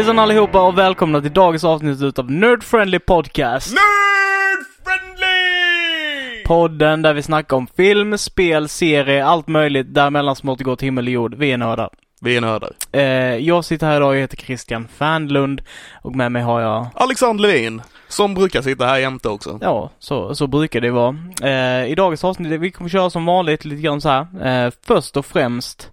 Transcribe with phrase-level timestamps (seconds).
[0.00, 3.72] Hejsan allihopa och välkomna till dagens avsnitt utav Nerd Friendly Podcast.
[3.72, 6.44] Nerd friendly!
[6.44, 11.06] Podden där vi snackar om film, spel, serie, allt möjligt däremellan som återgår till himmel
[11.06, 11.34] och jord.
[11.34, 11.90] Vi är nördar.
[12.20, 12.72] Vi är nördar.
[12.92, 13.02] Eh,
[13.36, 15.62] jag sitter här idag, jag heter Christian Fernlund
[16.02, 19.58] och med mig har jag, Alexander Levin, som brukar sitta här jämte också.
[19.62, 21.16] ja, så, så brukar det vara.
[21.42, 24.26] Eh, I dagens avsnitt, vi kommer köra som vanligt lite grann så här.
[24.66, 25.90] Eh, först och främst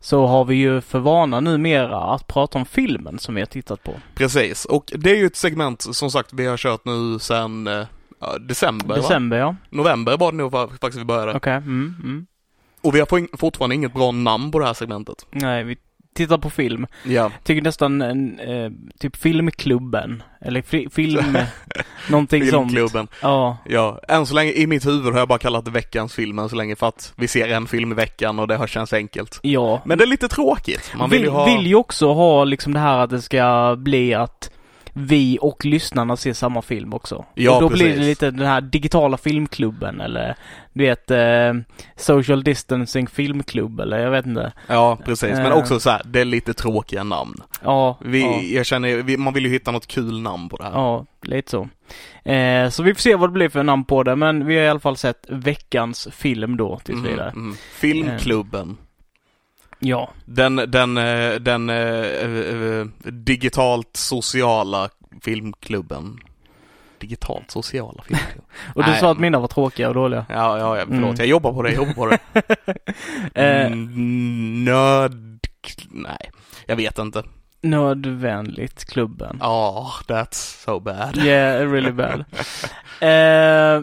[0.00, 3.82] så har vi ju för vana numera att prata om filmen som vi har tittat
[3.82, 3.92] på.
[4.14, 7.86] Precis, och det är ju ett segment som sagt vi har kört nu sedan eh,
[8.20, 8.94] ja, december, va?
[8.96, 9.56] December ja.
[9.70, 11.34] November var det nog fa- faktiskt vi började.
[11.34, 12.26] Okej, mm, mm.
[12.82, 15.26] Och vi har for- fortfarande inget bra namn på det här segmentet.
[15.30, 15.76] Nej, vi
[16.16, 16.86] tittar på film.
[17.04, 20.22] Ja, Tycker nästan en, eh, typ filmklubben.
[20.40, 21.38] Eller fi, film,
[22.10, 22.72] någonting sånt.
[22.72, 23.08] filmklubben.
[23.22, 26.38] Ja, Ja, än så länge i mitt huvud har jag bara kallat det veckans film
[26.38, 28.92] än så länge för att vi ser en film i veckan och det har känts
[28.92, 29.40] enkelt.
[29.42, 29.82] ja.
[29.84, 30.92] Men det är lite tråkigt.
[30.96, 31.44] Man vill, vill, ju ha...
[31.44, 34.50] vill ju också ha liksom det här att det ska bli att
[34.98, 37.24] vi och lyssnarna ser samma film också.
[37.34, 38.06] Ja, och då blir det precis.
[38.06, 40.36] lite den här digitala filmklubben eller
[40.72, 41.52] du vet eh,
[41.96, 44.52] social distancing filmklubb eller jag vet inte.
[44.66, 45.30] Ja, precis.
[45.32, 45.58] Men Eh.
[45.58, 47.34] också så här, det är lite tråkiga namn.
[47.64, 50.72] Ja, Vi, ja, jag känner, man vill ju hitta något kul namn på det här.
[50.72, 51.68] ja lite så.
[52.30, 54.62] Eh, så vi får se vad det blir för namn på det men vi har
[54.62, 57.32] i alla fall sett veckans film då tills Mhm, vidare.
[57.34, 57.54] mhm.
[57.74, 58.76] Filmklubben.
[59.86, 64.88] Ja, Den, den, eh, den eh, eh, digitalt sociala
[65.22, 66.20] filmklubben.
[66.98, 68.44] Digitalt sociala filmklubben.
[68.74, 69.00] och du Nej.
[69.00, 70.26] sa att mina var tråkiga och dåliga.
[70.28, 71.04] Ja, ja, ja förlåt.
[71.04, 71.16] Mm.
[71.18, 72.18] Jag jobbar på det, jag jobbar på det.
[73.34, 75.12] Mm, Nörd...
[75.90, 76.30] Nej,
[76.66, 77.22] jag vet inte.
[77.62, 79.38] Nödvändigt klubben.
[79.42, 81.16] Oh, that's so bad.
[81.24, 82.24] Yeah, really bad.
[83.00, 83.82] Eh,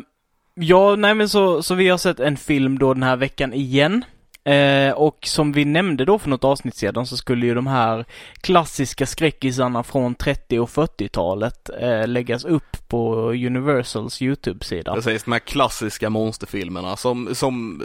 [0.56, 4.06] ja, nej men så, så vi har sett en film då den här veckan igen.
[4.46, 8.06] Eh, och som vi nämnde då för något avsnitt sedan så skulle ju de här
[8.42, 14.94] klassiska skräckisarna från 30 och 40-talet eh, läggas upp på Universals YouTube-sida.
[14.94, 17.84] Precis, de här klassiska monsterfilmerna som, som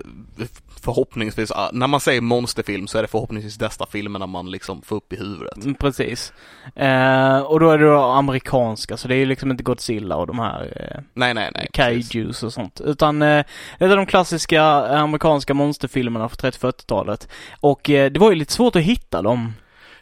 [0.80, 4.96] förhoppningsvis, ah, när man säger monsterfilm så är det förhoppningsvis dessa filmerna man liksom får
[4.96, 5.56] upp i huvudet.
[5.56, 6.32] Mm, Precis.
[6.74, 10.26] Eh, och då är det då amerikanska, så det är ju liksom inte Godzilla och
[10.26, 11.68] de här eh, Nej, nej, nej.
[11.72, 12.08] precis.
[12.10, 12.80] kaijus och sånt.
[12.80, 13.44] Utan eh,
[13.78, 14.62] det är de klassiska
[14.98, 17.28] amerikanska monsterfilmerna från 30-40-talet.
[17.60, 19.52] Och eh, det var ju lite svårt att hitta dem.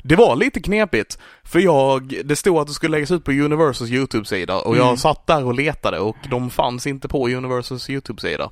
[0.02, 3.90] Det var lite knepigt, för jag, det stod att det skulle läggas ut på Universals
[3.90, 4.96] YouTube-sida och jag Mm.
[4.96, 8.50] satt där och letade och de fanns inte på Universals YouTube-sida.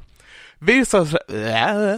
[0.58, 1.18] Visade sig,
[1.52, 1.94] äh,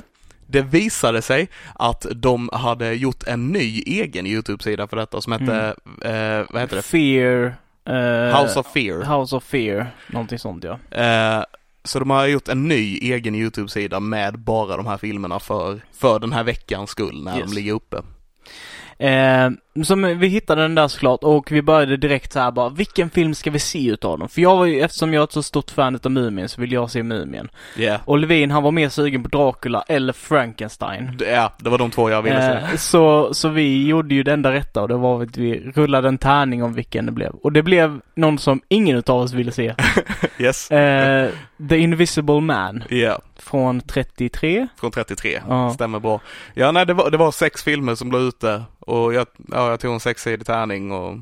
[0.46, 5.74] det visade sig att de hade gjort en ny egen YouTube-sida för detta som hette,
[6.04, 6.82] eh, vad heter det?
[6.82, 7.54] Fear.
[7.88, 9.18] eh, House of Fear.
[9.18, 9.86] House of Fear.
[10.06, 10.78] Någonting sånt ja.
[11.02, 11.42] Eh,
[11.86, 16.19] så de har gjort en ny egen YouTube-sida med bara de här filmerna för, för
[16.19, 17.50] den här veckans skull när Yes.
[17.50, 17.97] de ligger uppe.
[18.98, 19.50] Eh,
[19.84, 23.34] som vi hittade den där såklart och vi började direkt så här bara, vilken film
[23.34, 24.28] ska vi se utav dem?
[24.28, 26.72] För jag var ju, eftersom jag är ett så stort fan utav Mumien så vill
[26.72, 27.48] jag se Mumien.
[27.76, 28.00] Yeah.
[28.04, 31.19] Och Levin han var mer sugen på Dracula eller Frankenstein.
[31.31, 32.72] Ja, det var de två jag ville se.
[32.72, 36.08] Eh, så, så vi gjorde ju det enda rätta och det var att vi rullade
[36.08, 37.32] en tärning om vilken det blev.
[37.32, 39.75] Och det blev någon som ingen utav oss ville se.
[40.38, 40.70] Yes.
[40.70, 41.31] Eh,
[41.69, 44.66] The Invisible Man Ja, från 33.
[44.81, 45.41] från 33.
[45.48, 45.70] Ja.
[45.70, 46.20] Stämmer bra.
[46.54, 49.81] Ja, nej, det var, det var sex filmer som låg ute och jag, ja, jag
[49.81, 51.15] tog en sexsidig tärning och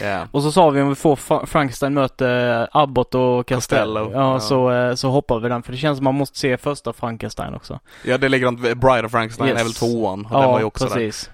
[0.00, 0.26] ja.
[0.30, 3.48] Och så sa vi om vi får Fra- Frankenstein möter Abbott och.
[3.48, 4.40] Costello, Ja, ja.
[4.40, 7.54] Så, eh, så hoppar vi den för det känns som man måste se första Frankenstein
[7.54, 7.80] också.
[8.04, 9.60] Ja, det ligger inte, Bride of Frankenstein Yes.
[9.60, 11.30] är väl tvåan och den var ju också precis.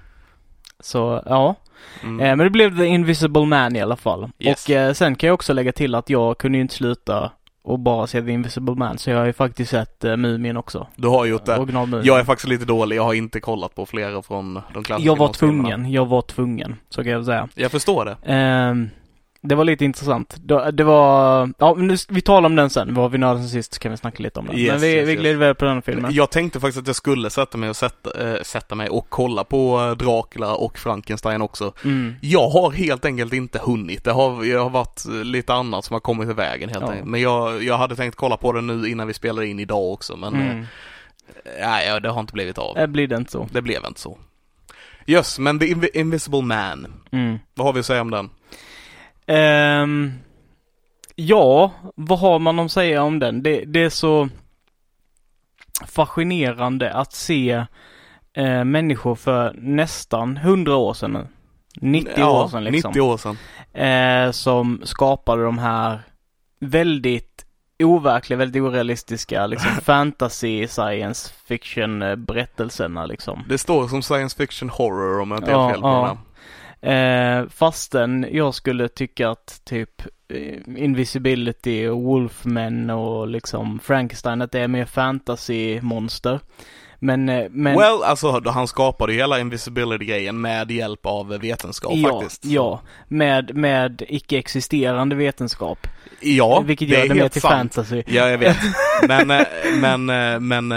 [0.80, 1.54] Så, ja.
[2.00, 2.08] där.
[2.08, 2.20] Mm.
[2.20, 4.28] Eh, men det blev The Invisible Man i alla fall.
[4.38, 4.64] Yes.
[4.64, 7.30] Och eh, sen kan jag också lägga till att jag kunde ju inte sluta
[7.66, 10.86] och bara se The Invisible Man, så jag har ju faktiskt sett uh, Mumien också.
[10.96, 11.58] Du har gjort det.
[11.58, 12.00] Original.
[12.04, 15.16] Jag är faktiskt lite dålig, jag har inte kollat på flera från de klassiska jag
[15.16, 17.48] var tvungen, jag var tvungen, så kan jag säga.
[17.54, 18.16] Jag förstår det.
[18.22, 18.88] Ehm,
[19.48, 20.36] det var lite intressant.
[20.38, 23.80] Det, var, ja nu, vi talar om den sen, var vi nördar sen sist så
[23.80, 24.56] kan vi snacka lite om den.
[24.58, 25.20] Yes, men vi, yes, vi yes.
[25.20, 26.14] glider väl på den filmen.
[26.14, 29.44] Jag tänkte faktiskt att jag skulle sätta mig och sätta, äh, sätta mig och kolla
[29.44, 31.72] på eh, Dracula och Frankenstein också.
[31.84, 32.14] Mm.
[32.20, 34.04] Jag har helt enkelt inte hunnit.
[34.04, 36.90] Det har, jag har varit eh, lite annat som har kommit i vägen helt Ja.
[36.90, 37.08] enkelt.
[37.10, 40.16] Men jag, jag hade tänkt kolla på den nu innan vi spelar in idag också
[40.16, 40.66] men Mm.
[41.60, 42.74] nej, ja, det har inte blivit av.
[42.74, 43.48] Det det inte så.
[43.52, 44.18] Det blev inte så.
[45.06, 46.86] Yes, men The Invi- Invisible Man.
[47.12, 47.38] Mm.
[47.54, 48.30] Vad har vi att säga om den?
[49.26, 50.12] Ehm,
[51.14, 53.42] ja, vad har man att säga om den?
[53.42, 54.28] Det, det är så
[55.86, 57.64] fascinerande att se
[58.32, 61.26] eh, människor för nästan 100 år sedan nu.
[61.80, 62.90] 90 år sedan liksom.
[62.90, 63.36] 90 år sedan.
[63.72, 66.00] Eh, som skapade de här
[66.60, 67.46] väldigt
[67.82, 73.44] overkliga, väldigt orealistiska liksom fantasy, science fiction eh, berättelserna liksom.
[73.48, 76.18] Det står som science fiction horror om jag inte Ja, helt fel på ja.
[76.80, 84.52] Eh, fastän jag skulle tycka att typ eh, Invisibility och Wolfman och liksom Frankenstein att
[84.52, 86.40] det är mer fantasy-monster.
[86.98, 92.20] Men, eh, men Well, alltså han skapade ju hela invisibility-grejen med hjälp av vetenskap ja,
[92.20, 92.44] faktiskt.
[92.44, 95.86] ja, med, med icke-existerande vetenskap.
[96.20, 97.54] Ja, vilket det gör är det mer till sant.
[97.54, 98.02] fantasy.
[98.06, 98.56] Ja, jag vet.
[99.08, 99.46] Men, eh,
[99.80, 100.68] men, eh, men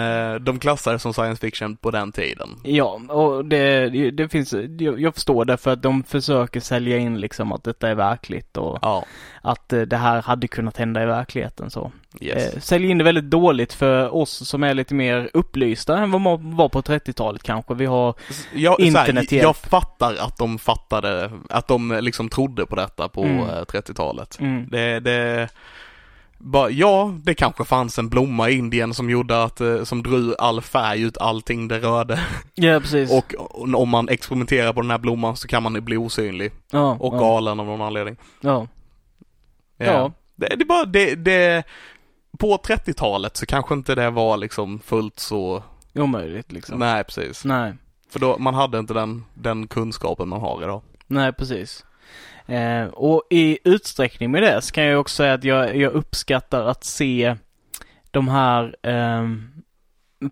[0.44, 2.50] de klassar det som science fiction på den tiden.
[2.64, 7.20] Ja, och det, det finns, jag, jag förstår det för att de försöker sälja in
[7.20, 9.06] liksom att detta är verkligt och Ja,
[9.42, 11.92] att eh, det här hade kunnat hända i verkligheten så.
[12.22, 12.54] yes.
[12.54, 16.22] Eh, säljer in det väldigt dåligt för oss som är lite mer upplysta än vad
[16.22, 17.74] man var på 30-talet kanske.
[17.74, 18.14] Vi har,
[18.54, 23.24] jag, så här, jag fattar att de fattade, att de liksom trodde på detta på
[23.24, 23.40] Mm.
[23.40, 24.40] eh, 30-talet.
[24.40, 25.50] mm, Det, det,
[26.38, 30.34] bara, ja, det kanske fanns en blomma i Indien som gjorde att, eh, som drog
[30.40, 32.20] all färg ut allting det rörde.
[32.56, 33.12] ja precis.
[33.12, 33.34] Och
[33.76, 37.20] om man experimenterar på den här blomman så kan man bli osynlig ja, och ja,
[37.20, 38.16] galen av någon anledning.
[38.42, 38.68] ja,
[39.86, 40.12] Ja.
[40.36, 41.64] Det, det är bara, det, det,
[42.40, 46.80] på 30-talet så kanske inte det var liksom fullt så, omöjligt liksom.
[46.80, 47.46] nej precis.
[47.46, 47.74] Nej,
[48.10, 50.82] För då, man hade inte den, den kunskapen man har idag.
[51.08, 51.86] nej precis.
[52.46, 56.66] Eh, och i utsträckning med det så kan jag också säga att jag, jag uppskattar
[56.66, 57.36] att se
[58.12, 59.52] de här, ehm,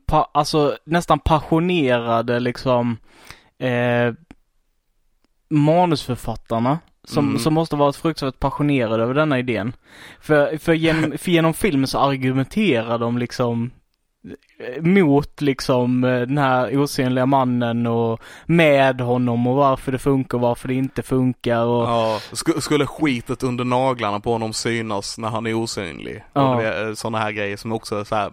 [0.06, 2.98] pa, alltså nästan passionerade liksom,
[3.58, 4.14] eh,
[5.50, 7.40] manusförfattarna som, Mm.
[7.40, 9.74] som måste varit fruktansvärt passionerade över denna idén.
[10.22, 13.72] För, för, genom, för genom filmen så argumenterar de liksom
[14.60, 20.38] eh, mot liksom eh, den här osynliga mannen och med honom och varför det funkar
[20.38, 25.18] och varför det inte funkar och Ja, sk- skulle skitet under naglarna på honom synas
[25.18, 26.24] när han är osynlig?
[26.34, 26.64] Ja.
[26.64, 26.96] Ja.
[26.96, 28.32] Sådana här grejer som också är så här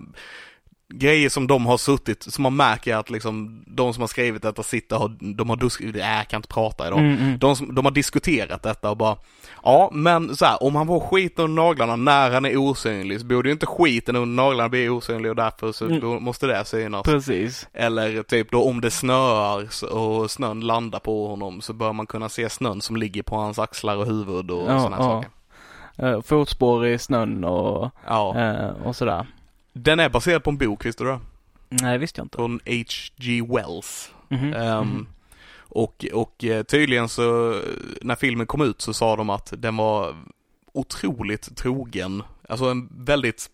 [0.95, 4.63] grejer som de har suttit, som man märker att liksom de som har skrivit detta
[4.63, 6.99] sitter och de har dus- äh, jag kan inte prata idag.
[6.99, 7.39] Mm, mm.
[7.39, 9.17] De, som, de har diskuterat detta och bara,
[9.63, 13.27] ja men så här, om han får skit under naglarna när han är osynlig så
[13.27, 16.23] borde ju inte skiten under naglarna bli osynlig och därför så Mm.
[16.25, 17.03] måste det synas.
[17.03, 17.69] Precis.
[17.73, 22.29] Eller typ då om det snöar och snön landar på honom så bör man kunna
[22.29, 25.03] se snön som ligger på hans axlar och huvud och Ja, sådana ja.
[25.03, 25.31] saker.
[25.99, 28.39] Eh, fotspår i snön och, Ja.
[28.39, 29.27] eh, och sådär.
[29.77, 31.21] Den är baserad på en bok, visste du det?
[31.69, 32.37] Nej, visste jag inte.
[32.37, 33.43] Från H.G.
[33.49, 34.13] Wells.
[34.29, 35.07] Mhm, Ehm, mhm.
[35.59, 37.61] och, och eh, tydligen så,
[38.03, 40.15] när filmen kom ut så sa de att den var
[40.73, 42.23] otroligt trogen.
[42.49, 43.51] Alltså en väldigt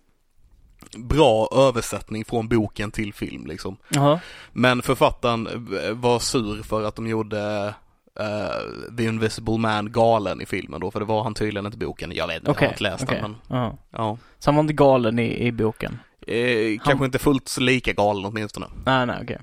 [0.97, 3.77] bra översättning från boken till film liksom.
[3.89, 4.21] Jaha.
[4.53, 7.75] Men författaren eh, var sur för att de gjorde
[8.21, 11.87] eh, The Invisible Man galen i filmen då, för det var han tydligen inte i
[11.87, 12.13] boken.
[12.15, 12.67] Jag vet inte, jag Okej.
[12.67, 13.21] har inte läst okej.
[13.23, 14.19] den men ja.
[14.39, 15.99] Så han var inte galen i, i boken?
[16.31, 18.67] Eh, kanske inte fullt så lika galen åtminstone.
[18.87, 19.39] Nej, nej, okej.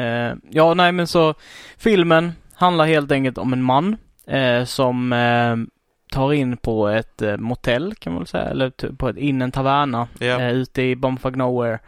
[0.00, 1.34] Eh, ja, nej men så
[1.78, 5.56] filmen handlar helt enkelt om en man eh, som eh,
[6.12, 9.52] tar in på ett eh, motell kan man väl säga, eller på ett, in en
[9.52, 11.78] taverna eh, ute i Bumfuck Nowhere.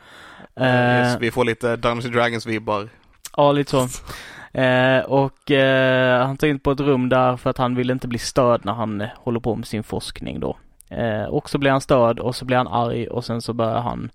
[0.56, 2.88] Eh, yes, vi får lite Dungeons Dragons-vibbar.
[3.36, 3.88] Ja, lite så.
[4.60, 8.08] Eh, och eh, han tar in på ett rum där för att han vill inte
[8.08, 10.56] bli störd när han eh, håller på med sin forskning då.
[10.88, 13.80] Eh, och så blir han störd och så blir han arg och sen så börjar
[13.80, 14.10] han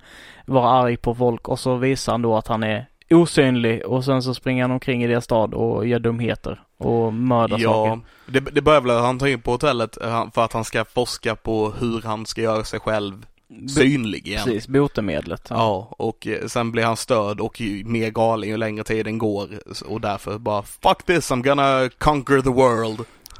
[0.46, 4.24] vara arg på folk och så visar han då att han är osynlig och sen
[4.24, 8.02] så springer han omkring i deras stad och gör dumheter och mördar Ja, saker.
[8.26, 11.36] det, det börjar väl han tar in på hotellet eh, för att han ska forska
[11.36, 13.26] på hur han ska göra sig själv
[13.76, 14.42] synlig igen.
[14.46, 15.48] Precis, botemedlet.
[15.50, 19.48] Ja, och eh, sen blir han störd och mer galen ju längre tiden går
[19.86, 23.00] och därför bara Fuck this, I'm gonna conquer the world.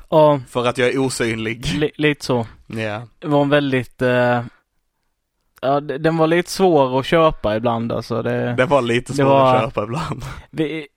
[0.10, 1.66] Ja, För att jag är osynlig.
[1.76, 2.48] li- lite så.
[2.68, 3.08] Ja.
[3.20, 4.42] Det var en väldigt eh,
[5.62, 8.22] Ja, den var lite svår att köpa ibland alltså.
[8.22, 10.24] Det, Det var lite Det svårt var- att köpa ibland.
[10.52, 10.88] Vi,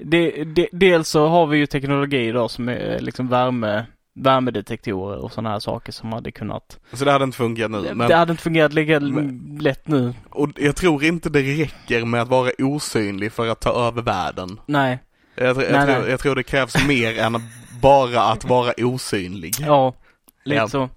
[0.00, 5.32] det, det, dels så har vi ju teknologi idag som är liksom värme, värmedetektorer och
[5.32, 6.78] sådana här saker som hade kunnat.
[6.92, 7.82] Så det hade inte funkat nu.
[7.82, 10.14] det Men, hade inte fungerat lika men- lätt nu.
[10.30, 14.60] och jag tror inte det räcker med att vara osynlig för att ta över världen.
[14.66, 14.98] Nej.
[15.34, 16.10] Jag, jag, Nej, tror, nej.
[16.10, 17.34] jag tror det krävs mer än
[17.82, 19.54] bara att vara osynlig.
[19.60, 19.94] Ja.
[20.44, 20.68] Lite Ja.
[20.68, 20.88] så.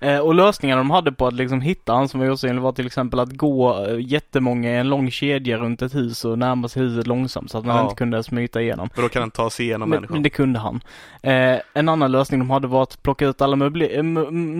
[0.00, 2.86] Eh, och lösningarna de hade på att liksom hitta han som var osynlig var till
[2.86, 6.82] exempel att gå eh, jättemånga i en lång kedja runt ett hus och närma sig
[6.82, 7.82] huset långsamt så att man Ja.
[7.82, 8.90] inte kunde smita igenom.
[8.94, 10.14] För då kan den ta sig igenom Men, människan.
[10.14, 10.80] men det kunde han.
[11.22, 14.02] Eh, en annan lösning de hade var att plocka ut alla möble- eh,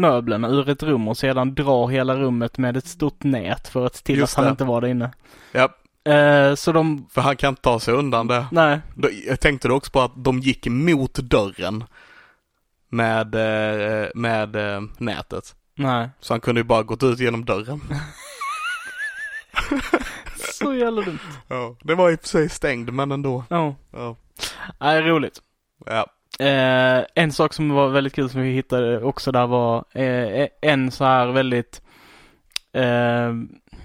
[0.01, 3.97] möblerna ur ett rum och sedan dra hela rummet med ett stort nät för att
[3.97, 5.11] se till att han inte var där inne.
[5.53, 5.69] Ja,
[6.05, 8.47] Eh, så de, för han kan inte ta sig undan det.
[8.53, 8.81] nej,
[9.27, 11.85] Jag tänkte du också på att de gick mot dörren
[12.89, 15.55] med, eh, med eh, nätet.
[15.75, 16.11] nej.
[16.21, 17.81] Så han kunde ju bara gått ut genom dörren.
[20.53, 21.19] Så jävla dumt.
[21.49, 23.45] Ja, det var i och för sig stängd men ändå.
[23.49, 23.75] Ja.
[23.93, 24.17] Ja.
[24.81, 25.39] Nej, roligt.
[25.87, 26.07] Ja.
[26.47, 30.91] Eh, en sak som var väldigt kul som vi hittade också där var eh, en
[30.91, 31.83] så här väldigt,
[32.73, 33.33] eh,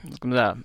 [0.01, 0.57] vad ska man säga,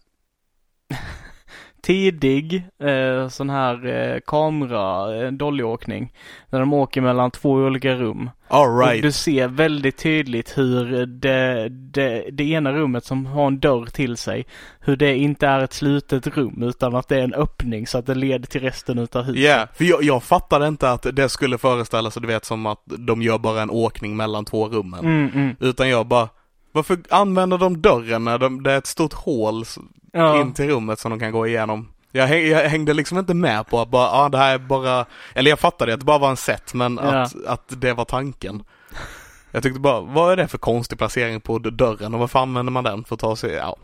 [1.83, 6.13] tidig eh, sån här eh, kamera, eh, dollyåkning.
[6.51, 8.31] Där de åker mellan två olika rum.
[8.49, 9.03] All Och right.
[9.03, 14.17] du ser väldigt tydligt hur det, det, det ena rummet som har en dörr till
[14.17, 14.47] sig,
[14.81, 18.07] hur det inte är ett slutet rum utan att det är en öppning så att
[18.07, 19.43] det leder till resten utav huset.
[19.43, 22.83] Ja, för jag, jag fattade inte att det skulle föreställa sig, du vet som att
[22.87, 25.01] de gör bara en åkning mellan två rummen.
[25.01, 25.57] Mm, mm.
[25.61, 26.29] Utan jag bara,
[26.73, 29.65] varför använder de dörren när de, det är ett stort hål
[30.13, 30.41] Ja.
[30.41, 31.89] in till rummet som de kan gå igenom?
[32.13, 35.07] Jag, häng, jag hängde liksom inte med på att bara, ah, det här är bara,
[35.35, 37.09] eller jag fattade att det bara var en set men Ja.
[37.23, 38.65] att, att det var tanken.
[39.51, 42.85] Jag tyckte bara, vad är det för konstig placering på dörren och varför använder man
[42.85, 43.77] den för att ta sig, ja.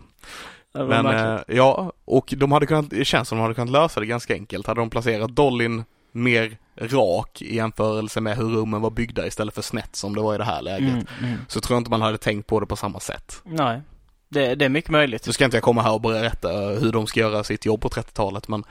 [0.72, 4.06] Men eh, ja, och de hade kunnat, det känns som de hade kunnat lösa det
[4.06, 4.66] ganska enkelt.
[4.66, 9.62] Hade de placerat Dollyn mer rak i jämförelse med hur rummen var byggda istället för
[9.62, 10.88] snett som det var i det här läget.
[10.88, 11.38] Mm, mm.
[11.48, 13.42] Så tror jag inte man hade tänkt på det på samma sätt.
[13.44, 13.80] Nej,
[14.28, 15.26] det, det är mycket möjligt.
[15.26, 17.80] Nu ska inte jag komma här och berätta eh, hur de ska göra sitt jobb
[17.80, 18.64] på 30-talet men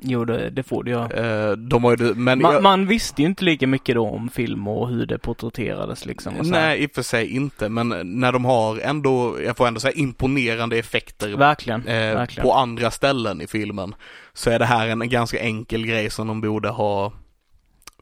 [0.00, 1.46] Jo, det, det får det göra.
[1.50, 4.28] eh, de har ju, men Man, jag, man visste ju inte lika mycket då om
[4.28, 6.34] film och hur det porträtterades liksom.
[6.42, 7.88] Nej, i och för sig inte, men
[8.20, 12.44] när de har ändå, jag får ändå säga imponerande effekter Verkligen, eh, verkligen.
[12.46, 13.94] på andra ställen i filmen
[14.32, 17.12] så är det här en ganska enkel grej som de borde ha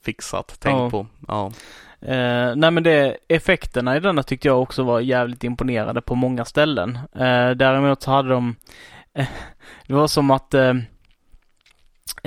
[0.02, 0.90] fixat, tänkt Ja.
[0.90, 1.06] på.
[1.28, 1.52] Ja.
[2.04, 6.44] Eh, nej men det, effekterna i denna tyckte jag också var jävligt imponerande på många
[6.44, 6.98] ställen.
[7.14, 8.56] Eh, däremot så hade de,
[9.14, 9.26] eh,
[9.86, 10.74] det var som att eh,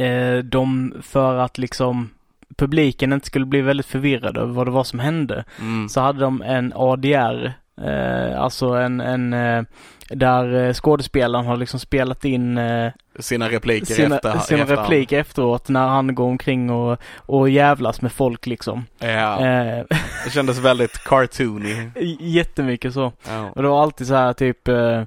[0.06, 2.10] eh, de för att liksom
[2.58, 5.90] publiken inte skulle bli väldigt förvirrad över vad det var som hände Mm.
[5.90, 9.64] så hade de en ADR, eh, alltså en, en eh,
[10.10, 15.70] där eh, skådespelaren har liksom spelat in eh, Sina repliker sina, efter, sina repliker efteråt
[15.70, 18.86] när han går omkring och, och jävlas med folk liksom.
[19.00, 19.84] Ja, Eh,
[20.26, 21.90] det kändes väldigt cartoony.
[22.20, 23.12] jättemycket så.
[23.28, 23.50] Ja.
[23.56, 25.02] Och det var alltid så här typ eh,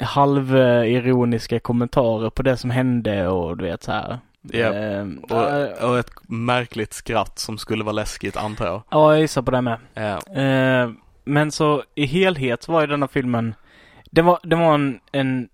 [0.00, 4.18] halvironiska kommentarer på det som hände och du vet så här.
[4.42, 4.58] Ja.
[4.74, 8.82] Eh, eh, Och, och ett märkligt skratt som skulle vara läskigt antar jag.
[8.90, 9.78] ja, jag gissar på det med.
[9.94, 10.42] Ja.
[10.42, 10.90] Eh,
[11.26, 13.54] men så i helhet var ju denna filmen,
[14.10, 15.48] det var, det var en, en,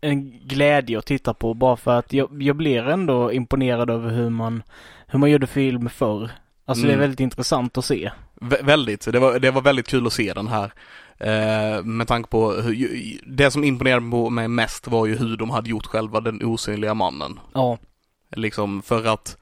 [0.00, 4.30] en glädje att titta på bara för att jag, jag blir ändå imponerad över hur
[4.30, 4.62] man,
[5.06, 6.30] hur man gjorde film förr.
[6.64, 7.00] Alltså det är Mm.
[7.00, 8.10] väldigt intressant att se.
[8.40, 10.72] Vä- väldigt, det var, det var väldigt kul att se den här.
[11.18, 12.88] Eh, med tanke på hur,
[13.26, 16.94] det som imponerade på mig mest var ju hur de hade gjort själva den osynliga
[16.94, 17.40] mannen.
[17.54, 17.78] Ja,
[18.36, 19.36] Liksom för att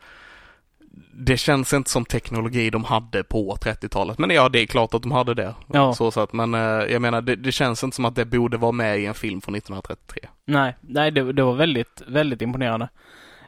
[1.14, 4.18] det känns inte som teknologi de hade på 30-talet.
[4.18, 5.54] Men ja, det är klart att de hade det.
[5.72, 5.92] Ja.
[5.94, 8.72] Så att, men eh, jag menar, det, det känns inte som att det borde vara
[8.72, 10.28] med i en film från 1933.
[10.44, 12.88] nej, nej det, det var väldigt, väldigt imponerande.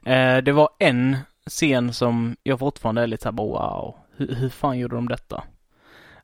[0.05, 1.17] Eh, det var en
[1.51, 5.45] scen som jag fortfarande är lite såhär wow, hur, hur fan gjorde de detta?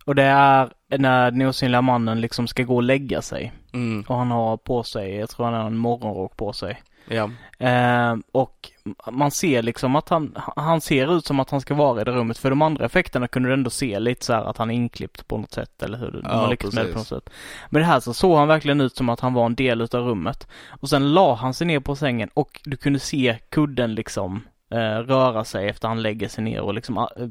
[0.05, 3.53] Och det är när den osynliga mannen liksom ska gå och lägga sig.
[3.73, 6.83] Mm, Och han har på sig, jag tror han har en morgonrock på sig.
[7.09, 7.31] Ja.
[7.59, 8.71] Eh, och
[9.11, 12.11] man ser liksom att han, han ser ut som att han ska vara i det
[12.13, 12.39] rummet.
[12.39, 15.29] För de andra effekterna kunde du ändå se lite så här att han är inklippt
[15.29, 17.31] på något sätt eller hur de Ja, har lyckats med det på något sätt.
[17.71, 20.05] Men det här så såg han verkligen ut som att han var en del utav
[20.07, 20.49] rummet.
[20.69, 24.99] Och sen la han sig ner på sängen och du kunde se kudden liksom eh,
[24.99, 27.29] röra sig efter han lägger sig ner och liksom, eh,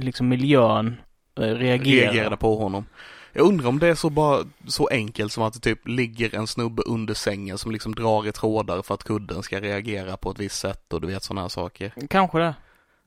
[0.00, 0.96] liksom miljön
[1.38, 2.12] eh, reagerar.
[2.12, 2.86] Reagerade på honom.
[3.32, 6.46] Jag undrar om det är så bara så enkelt som att det typ ligger en
[6.46, 10.38] snubbe under sängen som liksom drar i trådar för att kudden ska reagera på ett
[10.38, 11.92] visst sätt och du vet sådana här saker.
[12.10, 12.54] Kanske det.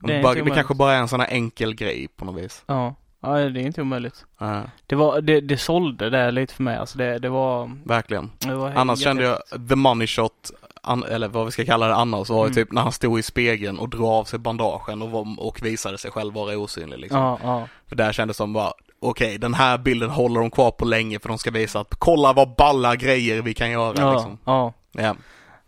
[0.02, 2.64] Det bara, det kanske bara är en sån här enkel grej på något vis.
[2.68, 2.96] Ja.
[3.22, 4.26] Ja, det är inte omöjligt.
[4.40, 6.98] Ja, Det var, det, det sålde det lite för mig alltså.
[6.98, 8.32] Det, det var, verkligen.
[8.40, 9.40] det var Annars kände jag
[9.70, 10.52] the money shot,
[10.82, 12.54] an, eller vad vi ska kalla det annars, var Mm.
[12.56, 15.98] typ när han stod i spegeln och drog av sig bandagen och, var, och visade
[15.98, 17.20] sig själv vara osynlig liksom.
[17.20, 17.68] Ja, ja.
[17.88, 18.74] För där kändes det som bara,
[19.10, 22.34] okej den här bilden håller de kvar på länge för de ska visa att kolla
[22.34, 24.38] vad balla grejer vi kan göra Ja, liksom.
[24.46, 24.74] ja.
[24.92, 25.16] Ja,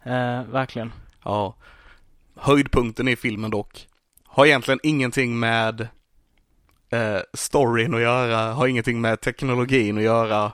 [0.05, 0.91] Eh, verkligen.
[1.23, 1.55] ja.
[2.35, 3.87] Höjdpunkten i filmen dock,
[4.25, 5.81] har egentligen ingenting med
[6.89, 10.51] eh, storyn att göra, har ingenting med teknologin att göra.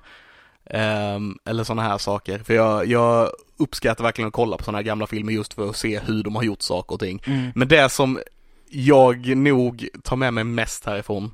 [0.66, 2.40] ehm, eller sådana här saker.
[2.40, 5.76] För jag, jag uppskattar verkligen att kolla på sådana här gamla filmer just för att
[5.76, 7.24] se hur de har gjort saker och ting.
[7.26, 7.52] Mm.
[7.56, 8.20] Men det som
[8.70, 11.32] jag nog tar med mig mest härifrån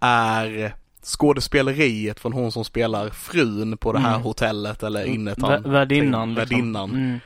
[0.00, 4.22] är skådespeleriet från hon som spelar frun på det här Mm.
[4.22, 5.50] hotellet eller innetan.
[5.64, 6.56] Vä- Värdinnan liksom.
[6.56, 6.90] Värdinnan.
[6.90, 7.18] Mm.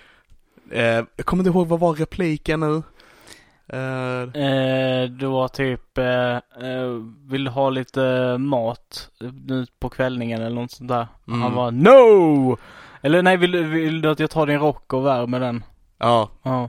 [0.71, 2.83] Eh, jag kommer inte ihåg vad var repliken nu?
[3.69, 6.35] Eh, Eh, det var typ, eh,
[6.69, 6.88] eh,
[7.26, 9.11] vill ha lite mat
[9.47, 11.07] nu på kvällningen eller något sånt där?
[11.29, 11.43] Mm.
[11.43, 12.57] Han var NO!
[13.02, 15.64] Eller nej, vill, vill du att jag tar din rock och värmer den?
[15.99, 16.69] ja, Ja.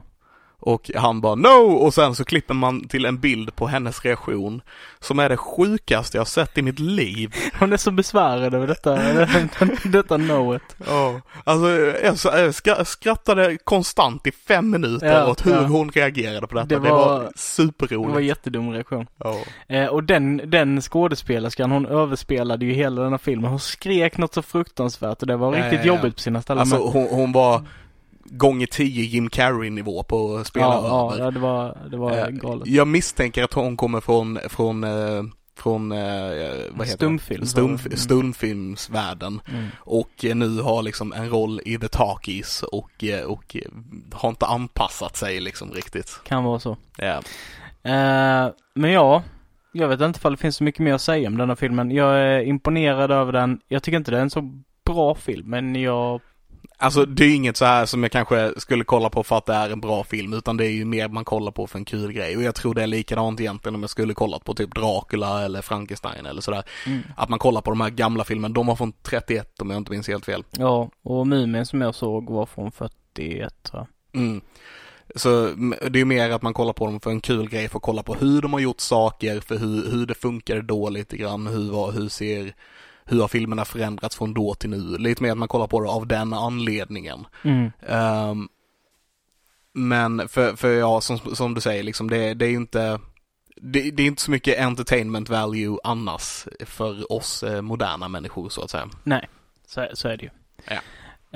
[0.66, 4.62] Och han bara no och sen så klipper man till en bild på hennes reaktion
[5.00, 7.34] som är det sjukaste jag sett i mitt liv.
[7.58, 8.98] Hon är så besvärad över detta,
[9.88, 10.76] detta noet.
[10.86, 11.68] Ja, alltså
[12.64, 15.62] jag, skrattade konstant i fem minuter Ja, åt hur ja.
[15.62, 16.66] hon reagerade på detta.
[16.66, 18.12] Det Det var, var- Det superroligt.
[18.12, 19.06] var en jättedum reaktion.
[19.18, 19.36] ja.
[19.68, 23.50] Eh, och den, den skådespelerskan, hon överspelade ju hela den här filmen.
[23.50, 26.60] Hon skrek något så fruktansvärt och det var riktigt jobbigt på sina ställen.
[26.60, 27.62] Alltså hon, hon var
[28.36, 31.24] gånger tio Jim Carrey nivå på att spela ja, över.
[31.24, 32.66] ja, det var, det var Eh, galet.
[32.68, 35.22] Jag misstänker att hon kommer från, från, eh,
[35.58, 35.98] från, eh,
[36.70, 37.40] vad heter Stumfilm.
[37.40, 37.46] det?
[37.46, 37.96] Stum, Mm.
[37.96, 39.40] stumfilmsvärlden.
[39.52, 39.66] Mm.
[39.78, 43.56] Och nu har liksom en roll i The Talkies och, och
[44.12, 46.20] har inte anpassat sig liksom riktigt.
[46.24, 46.76] Kan vara så.
[46.98, 47.20] Ja.
[47.82, 49.22] Eh, men ja,
[49.72, 51.90] jag vet inte ifall det finns så mycket mer att säga om den här filmen.
[51.90, 53.60] Jag är imponerad över den.
[53.68, 54.50] Jag tycker inte det är en så
[54.84, 56.20] bra film, men jag...
[56.84, 59.54] Alltså det är inget så här som jag kanske skulle kolla på för att det
[59.54, 62.12] är en bra film utan det är ju mer man kollar på för en kul
[62.12, 65.44] grej och jag tror det är likadant egentligen om jag skulle kollat på typ Dracula
[65.44, 66.62] eller Frankenstein eller sådär.
[66.86, 67.02] Mm.
[67.16, 69.90] Att man kollar på de här gamla filmerna, de var från 31 om jag inte
[69.90, 70.44] minns helt fel.
[70.50, 74.22] Ja, och Mumin som jag såg var från 41 tror jag.
[74.22, 74.40] Mm.
[75.14, 75.30] Så
[75.80, 77.82] det är ju mer att man kollar på dem för en kul grej, för att
[77.82, 81.46] kolla på hur de har gjort saker, för hur, hur det funkar då lite grann,
[81.46, 82.54] hur, hur ser,
[83.04, 84.98] hur har filmerna förändrats från då till nu?
[84.98, 87.26] Lite mer att man kollar på det av den anledningen.
[87.44, 87.70] Mm.
[87.88, 88.48] Ehm,
[89.72, 93.00] men för, för ja, som, som du säger, liksom, det, det är ju inte
[93.56, 98.62] det, det är inte så mycket entertainment value annars för oss eh, moderna människor så
[98.62, 98.88] att säga.
[99.04, 99.28] Nej,
[99.66, 100.30] så, så är det ju.
[100.68, 100.80] Ja.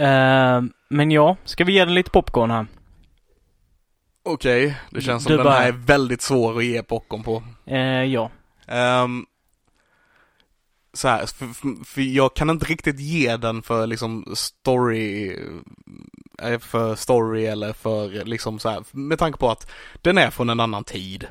[0.04, 2.66] Eh, men ja, ska vi ge den lite popcorn här?
[4.22, 7.42] Okej, det känns som Du den bara- här är väldigt svår att ge popcorn på.
[7.66, 8.30] Eh, ja.
[9.04, 9.26] Um,
[10.98, 15.36] så här, för, för, jag kan inte riktigt ge den för liksom story,
[16.42, 19.70] eh, för story eller för liksom så här, med tanke på att
[20.02, 21.26] den är från en annan tid.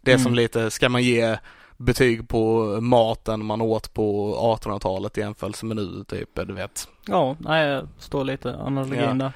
[0.00, 0.34] Det är som Mm.
[0.34, 1.38] lite, ska man ge
[1.76, 6.88] betyg på maten man åt på 1800-talet i jämförelse med nu, typ, du vet.
[7.06, 9.12] Ja, nej, jag står lite analogin Ja.
[9.14, 9.32] där.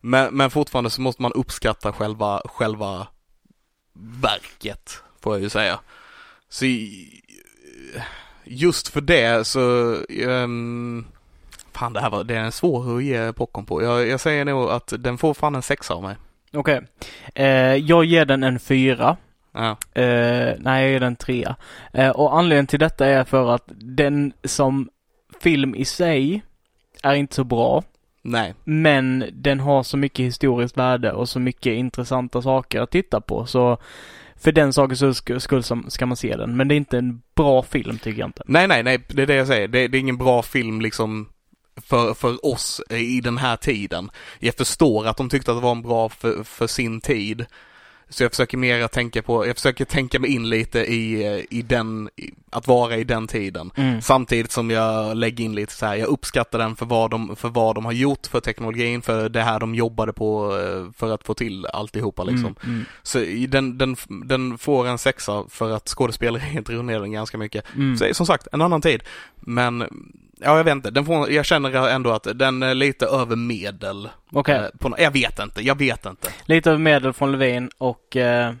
[0.00, 3.06] Men, men fortfarande så måste man uppskatta själva, själva
[4.20, 5.80] verket, får jag ju säga.
[6.48, 6.64] Så
[8.46, 9.60] just för det så,
[10.26, 11.06] um,
[11.72, 13.82] fan det här var, det är svår att ge popcorn på.
[13.82, 16.16] Jag, jag säger nog att den får fan en sexa av mig.
[16.52, 16.82] Okej.
[17.34, 19.16] Eh, jag ger den en fyra.
[19.52, 19.70] Ja.
[20.02, 21.56] Eh, nej, jag ger den en trea.
[21.92, 24.88] Eh, och anledningen till detta är för att den som
[25.40, 26.42] film i sig
[27.02, 27.82] är inte så bra.
[28.22, 28.54] Nej.
[28.64, 33.46] Men den har så mycket historiskt värde och så mycket intressanta saker att titta på.
[33.46, 33.78] Så
[34.40, 36.56] för den sakens skull som- ska man se den.
[36.56, 38.42] Men det är inte en bra film tycker jag inte.
[38.46, 39.68] Nej, nej, nej, det är det jag säger.
[39.68, 41.28] Det, det är ingen bra film liksom
[41.82, 44.10] för, för oss i den här tiden.
[44.38, 47.46] Jag förstår att de tyckte att det var en bra för, för sin tid.
[48.08, 51.62] Så jag försöker mer att tänka på, jag försöker tänka mig in lite i, i
[51.62, 53.70] den, i, att vara i den tiden.
[53.76, 54.00] Mm.
[54.00, 57.48] Samtidigt som jag lägger in lite så här, jag uppskattar den för vad de, för
[57.48, 61.24] vad de har gjort för teknologin, för det här de jobbade på eh, för att
[61.24, 62.56] få till alltihopa liksom.
[62.64, 67.12] Mm, mm, Så den, den, den får en sexa för att skådespeleriet drar ner den
[67.12, 67.64] ganska mycket.
[67.74, 67.96] mm.
[67.96, 69.02] Så, som sagt, en annan tid.
[69.40, 69.84] Men,
[70.40, 74.08] ja jag vet inte, den får, jag känner ändå att den är lite över medel.
[74.32, 76.28] Okej, Eh, på, nå- jag vet inte, jag vet inte.
[76.44, 78.52] lite över medel från Levin och eh,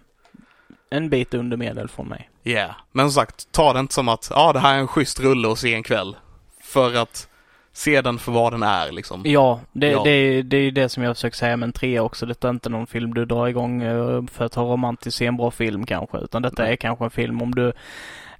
[0.90, 2.30] en bit under medel från mig.
[2.42, 2.70] Ja, yeah.
[2.92, 5.52] men som sagt, ta det inte som att, ja det här är en schysst rulle
[5.52, 6.16] att se en kväll.
[6.62, 7.28] För att
[7.72, 9.22] se den för vad den är liksom.
[9.24, 10.02] Ja, det, Ja.
[10.04, 12.26] Det, det är ju det som jag försöker säga med en trea också.
[12.26, 15.36] Detta är inte någon film du drar igång eh, för att ha romantiskt se en
[15.36, 16.18] bra film kanske.
[16.18, 17.72] Utan detta är kanske en film om du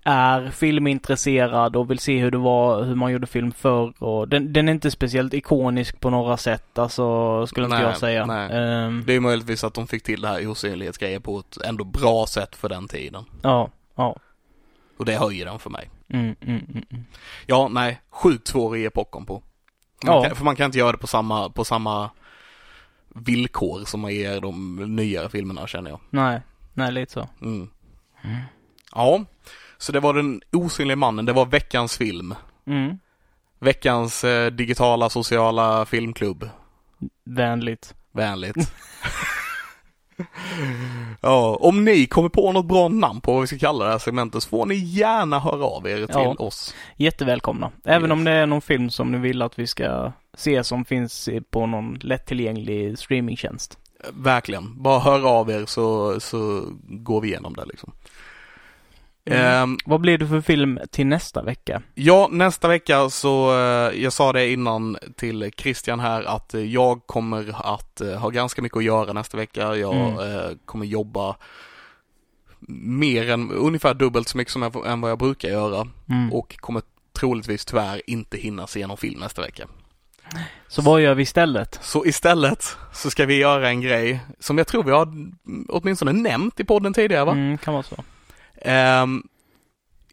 [0.08, 4.02] är filmintresserad och vill se hur det var, hur man gjorde film förr.
[4.02, 7.96] Och den, den är inte speciellt ikonisk på några sätt, alltså skulle inte Nej, jag
[7.96, 8.26] säga.
[8.26, 8.50] nej.
[8.52, 12.26] Ehm, Det är möjligtvis att de fick till det här osynlighetsgrejen på ett ändå bra
[12.26, 13.24] sätt för den tiden.
[13.42, 14.16] ja, ja.
[14.98, 15.90] Och det höjer den för mig.
[16.08, 17.04] Mm, mm, mm, mm.
[17.46, 19.42] Ja, nej, sjukt svår att ge popcorn på.
[20.04, 20.22] Man Ja.
[20.24, 22.10] kan, för man kan inte göra det på samma, på samma
[23.14, 26.00] villkor som man ger de nyare filmerna känner jag.
[26.10, 26.40] Nej,
[26.74, 27.28] nej lite så.
[27.42, 27.70] Mm.
[28.24, 28.36] Mm.
[28.94, 29.24] Ja,
[29.78, 32.34] så det var den osynliga mannen, det var veckans film.
[32.66, 32.98] Mm.
[33.60, 36.48] Veckans eh, digitala sociala filmklubb.
[37.24, 37.94] Vänligt.
[38.12, 38.56] Vänligt.
[41.20, 43.98] ja, om ni kommer på något bra namn på vad vi ska kalla det här
[43.98, 46.34] segmentet så får ni gärna höra av er till Ja.
[46.38, 46.74] oss.
[46.96, 47.70] Jättevälkomna.
[47.84, 48.12] Även Yes.
[48.12, 51.66] om det är någon film som ni vill att vi ska se som finns på
[51.66, 53.78] någon lättillgänglig streamingtjänst.
[54.12, 54.82] Verkligen.
[54.82, 57.92] Bara hör av er så, så går vi igenom det liksom.
[59.26, 59.62] Mm.
[59.62, 61.82] Ehm, Vad blir det för film till nästa vecka?
[61.94, 67.06] Ja, nästa vecka så, eh, jag sa det innan till Christian här att eh, jag
[67.06, 69.76] kommer att eh, ha ganska mycket att göra nästa vecka.
[69.76, 70.18] Jag Mm.
[70.18, 71.36] eh, kommer jobba
[72.68, 76.32] mer än, ungefär dubbelt så mycket som jag, än vad jag brukar göra Mm.
[76.32, 76.82] och kommer
[77.18, 79.66] troligtvis tyvärr inte hinna se någon film nästa vecka.
[80.68, 81.78] Så vad gör vi istället?
[81.82, 85.08] Så istället så ska vi göra en grej som jag tror vi har
[85.68, 87.32] åtminstone nämnt i podden tidigare va?
[87.32, 87.96] Mm, kan vara så.
[88.62, 89.22] Ehm,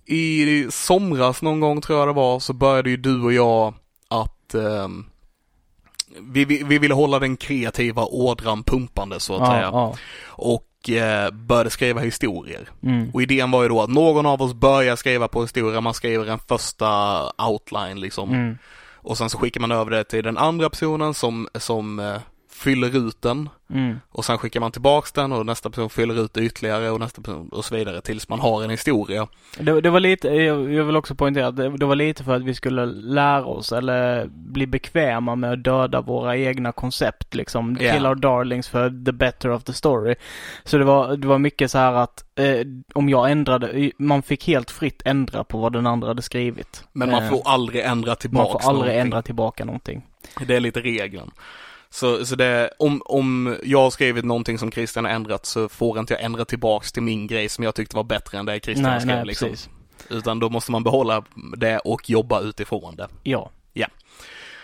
[0.05, 3.73] I somras någon gång tror jag det var så började ju du och jag
[4.07, 5.05] att ehm,
[6.21, 9.61] vi, vi, vi ville hålla den kreativa ådran pumpande så att Ja, säga.
[9.61, 9.95] ja.
[10.25, 12.69] Och eh, började skriva historier.
[12.83, 13.09] Mm.
[13.13, 16.25] Och idén var ju då att någon av oss börjar skriva på historia, man skriver
[16.25, 18.29] en första outline liksom.
[18.29, 18.57] Mm.
[18.95, 22.15] Och sen så skickar man över det till den andra personen som, som eh,
[22.63, 23.49] fyller ut den.
[23.69, 23.99] Mm.
[24.09, 27.21] Och sen skickar man tillbaks den och nästa person fyller ut det ytterligare och nästa
[27.21, 29.27] person och så vidare tills man har en historia.
[29.59, 32.41] Det, det var lite, jag vill också poängtera att det, det var lite för att
[32.43, 37.77] vi skulle lära oss eller bli bekväma med att döda våra egna koncept liksom.
[37.81, 37.93] Ja.
[37.93, 40.15] Kill our darlings för the better of the story.
[40.63, 44.47] Så det var, det var mycket så här att eh, om jag ändrade, man fick
[44.47, 46.83] helt fritt ändra på vad den andra hade skrivit.
[46.93, 48.99] Men man Eh, får aldrig ändra man tillbaks får aldrig någonting.
[49.01, 50.01] ändra tillbaka någonting.
[50.47, 51.31] Det är lite regeln.
[51.93, 55.99] Så, så det, om, om jag har skrivit någonting som Christian har ändrat så får
[55.99, 58.91] inte jag ändra tillbaks till min grej som jag tyckte var bättre än det Christian
[58.91, 59.49] nej, skrev nej, liksom.
[59.49, 59.69] precis.
[60.09, 61.23] Utan då måste man behålla
[61.57, 63.07] det och jobba utifrån det.
[63.23, 63.49] Ja.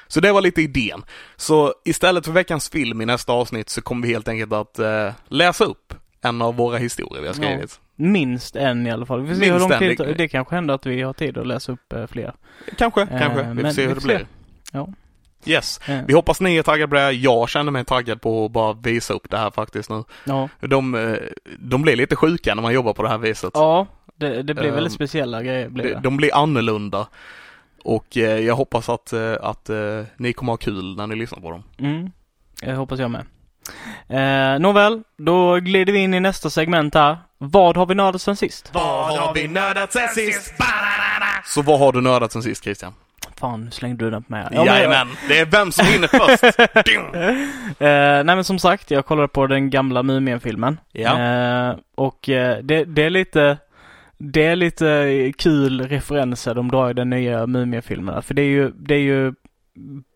[0.07, 1.03] Så det var lite idén.
[1.35, 5.11] Så istället för veckans film i nästa avsnitt så kommer vi helt enkelt att eh,
[5.27, 7.79] läsa upp en av våra historier vi har skrivit.
[7.95, 9.21] Minst en i alla fall.
[9.21, 11.71] Vi får se hur lång tid det- kanske händer att vi har tid att läsa
[11.71, 12.33] upp eh, fler.
[12.77, 13.53] Kanske, Eh, kanske.
[13.53, 14.27] Vi får se hur det blir.
[14.71, 14.87] Ja.
[15.45, 15.80] Yes.
[15.89, 17.02] Eh, Vi hoppas ni är taggade på det.
[17.02, 17.12] här.
[17.12, 20.04] Jag känner mig taggad på att bara visa upp det här faktiskt nu.
[20.23, 20.49] ja.
[20.60, 21.17] De, eh,
[21.60, 23.52] de blir lite sjuka när man jobbar på det här viset.
[23.54, 25.69] ja, det, det blir väldigt speciella grejer.
[25.69, 25.99] Blir De, det.
[25.99, 27.08] de blir annorlunda.
[27.84, 31.39] Och eh, jag hoppas att, eh, att eh, ni kommer ha kul när ni lyssnar
[31.39, 31.63] på dem.
[31.80, 32.12] Mm,
[32.62, 33.25] det hoppas jag med.
[34.10, 37.17] Eh, nåväl, då glider vi in i nästa segment här.
[37.38, 38.69] Vad har vi nördat sen sist?
[38.73, 40.54] Vad har vi nördat sen sist?
[41.45, 42.93] Så vad har du nördat sen sist Christian?
[43.36, 44.47] Fan, slängde du den på mig.
[44.52, 46.60] Ja, men- Jajamän, det är vem som vinner först.
[47.82, 50.80] Eh, nej men som sagt, jag kollade på den gamla Mumien-filmen.
[50.91, 51.19] Ja.
[51.19, 53.58] Eh, och eh, det, det är lite
[54.17, 58.21] det är lite kul referenser de drar i den nya Mumien-filmerna.
[58.21, 59.34] För det är ju, det är ju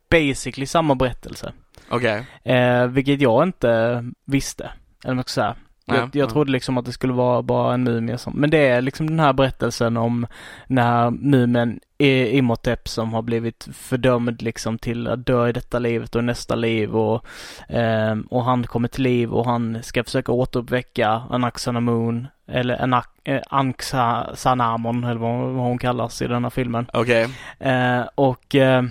[0.10, 1.52] basically samma berättelse.
[1.90, 2.26] Okej.
[2.44, 4.70] Eh, vilket jag inte visste.
[5.04, 5.56] Eller man ska säga.
[5.86, 6.34] Nej, Jag, jag nej.
[6.34, 9.20] trodde liksom att det skulle vara bara en mumie som, men det är liksom den
[9.20, 10.28] här berättelsen om
[10.68, 16.24] när mumien Imhotep som har blivit fördömd liksom till att dö i detta livet och
[16.24, 17.26] nästa liv och,
[17.70, 23.42] ehm, och han kommer till liv och han ska försöka återuppväcka Anaxanamun eller Anak, eh,
[23.50, 26.86] Anxanamon eller vad, hon kallas i den här filmen.
[26.94, 27.30] Okej.
[27.60, 28.84] Eh, och eh,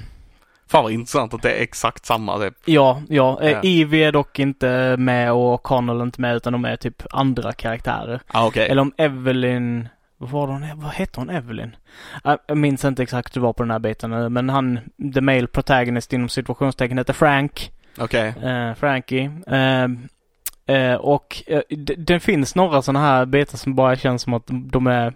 [0.73, 2.55] Fan vad intressant att det är exakt samma typ.
[2.65, 3.39] Ja, ja.
[3.43, 3.51] Ja.
[3.51, 3.61] ja.
[3.65, 8.21] Evie är dock inte med och Connell inte med utan de är typ andra karaktärer.
[8.27, 8.69] Ah, okej.
[8.69, 11.77] Eller om Evelyn, vad var hon, vad hette hon Evelyn?
[12.25, 14.81] Jag, jag minns inte exakt hur det var på den här biten nu, men han,
[15.15, 18.35] the male protagonist inom situationstecken heter Frank, Okej.
[18.43, 19.31] eh, Frankie.
[19.47, 19.85] Eh,
[20.77, 24.47] eh, och eh, det, det finns några sådana här bitar som bara känns som att
[24.47, 25.13] de är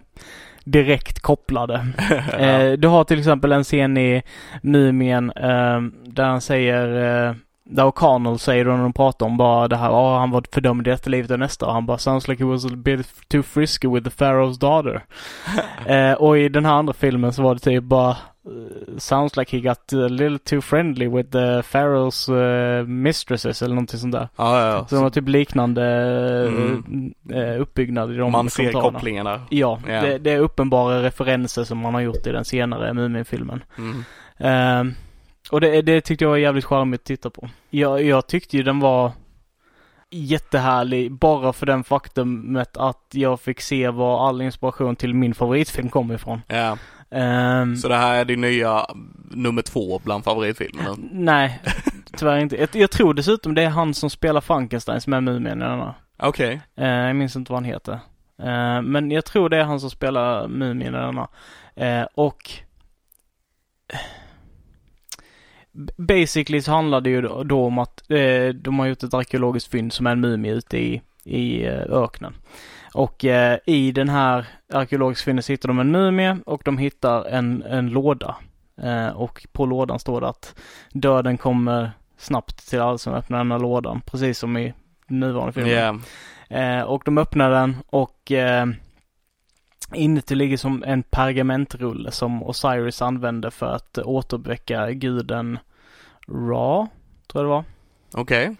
[0.71, 1.87] direkt kopplade.
[2.37, 4.23] Eh, du har till exempel en scen i
[4.61, 6.87] Mumien eh, där han säger
[7.27, 7.35] eh,
[7.69, 10.87] där O'Connell säger då när de pratar om bara det här, ja han var fördömd
[10.87, 11.65] i detta livet och nästa.
[11.65, 15.05] Och han bara sounds like he was a bit too frisky with the pharaoh's daughter.
[15.85, 18.17] eh, och i den här andra filmen så var det typ bara
[18.97, 22.29] sounds like he got a little too friendly with the pharaoh's
[22.79, 24.29] eh, mistresses eller någonting sånt där.
[24.35, 25.83] Ja, ja, Så de har typ liknande
[26.47, 27.13] Mm.
[27.33, 29.41] eh, uppbyggnad i de Man ser kopplingarna.
[29.49, 30.01] Ja, Ja.
[30.01, 33.63] Det, det är uppenbara referenser som man har gjort i den senare Mumin-filmen.
[33.77, 34.03] Mm.
[34.37, 34.93] Ehm,
[35.51, 37.49] och det, det tyckte jag var jävligt charmigt att titta på.
[37.69, 39.11] Jag, jag tyckte ju den var
[40.09, 45.89] jättehärlig bara för den faktumet att jag fick se var all inspiration till min favoritfilm
[45.89, 46.41] kom ifrån.
[46.47, 46.77] Ja.
[47.11, 48.85] Ehm, Så det här är din nya
[49.31, 50.95] nummer två bland favoritfilmerna?
[51.11, 51.61] nej,
[52.17, 52.55] tyvärr inte.
[52.57, 55.95] Jag, jag tror dessutom det är han som spelar Frankenstein som är Mumien i denna.
[56.19, 56.61] Okej.
[56.75, 57.93] Eh, jag minns inte vad han heter.
[58.39, 61.27] Eh, men jag tror det är han som spelar Mumien i denna.
[61.75, 62.51] Eh, och
[65.97, 69.71] Basically så handlar det ju då, då om att eh, de har gjort ett arkeologiskt
[69.71, 72.33] fynd som är en mumie ute i, i eh, öknen.
[72.97, 77.63] Och eh, i den här arkeologiska fyndet hittar de en mumie och de hittar en,
[77.63, 78.35] en låda.
[78.81, 80.55] Eh, och på lådan står det att
[80.93, 84.73] döden kommer snabbt till alla som öppnar den här lådan, precis som i
[85.07, 85.71] nuvarande filmen.
[86.49, 86.79] Yeah.
[86.79, 88.65] Eh, och de öppnar den och eh,
[89.93, 95.59] inuti ligger som en pergamentrulle som Osiris använde för att återuppväcka guden
[96.27, 96.87] Ra,
[97.27, 97.63] tror jag det var.
[98.21, 98.55] Okej.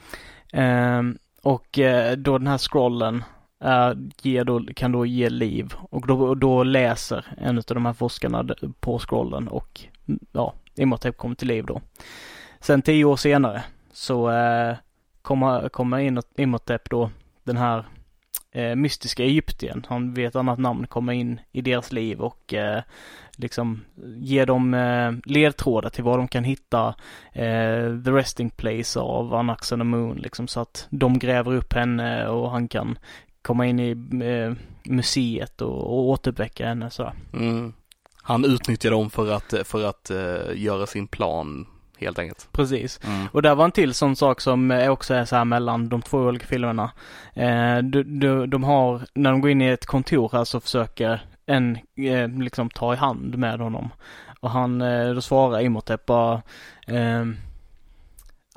[0.53, 1.01] Eh,
[1.41, 3.23] och eh, då den här scrollen
[3.63, 7.85] Eh, uh, ger då, kan då ge liv och då, då läser en av de
[7.85, 8.47] här forskarna
[8.79, 11.81] på scrollen och mm, ja, Imhotep kommer till liv då.
[12.59, 14.75] Sen tio år senare så uh,
[15.21, 17.09] kommer, kommer Imhotep då,
[17.43, 17.85] den här
[18.55, 22.81] uh, mystiska egyptiern, han vet ett annat namn, kommer in i deras liv och uh,
[23.37, 23.81] liksom
[24.17, 26.87] ger dem eh, ledtrådar till var de kan hitta
[27.33, 31.73] eh, the resting place av Anax and the Moon liksom så att de gräver upp
[31.73, 32.99] henne och han kan
[33.47, 33.91] komma in i
[34.23, 37.13] eh, museet och, och återuppväcka henne sådär.
[37.33, 37.73] Mm.
[38.21, 42.49] Han utnyttjar dem för att, för att eh, göra sin plan helt enkelt.
[42.51, 42.99] Precis.
[43.03, 43.27] Mm.
[43.31, 46.01] Och där var en till sån sak som eh, också är så här mellan de
[46.01, 46.91] två olika filmerna.
[47.33, 51.21] Eh, de, de, de har, när de går in i ett kontor här så försöker
[51.45, 53.89] en eh, liksom ta i hand med honom.
[54.39, 56.41] Och han, eh, då svarar Imhotep bara
[56.87, 57.37] ehm,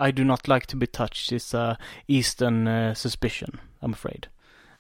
[0.09, 1.77] I do not like to be touched, it's a
[2.07, 4.27] eastern eh, suspicion, I'm afraid.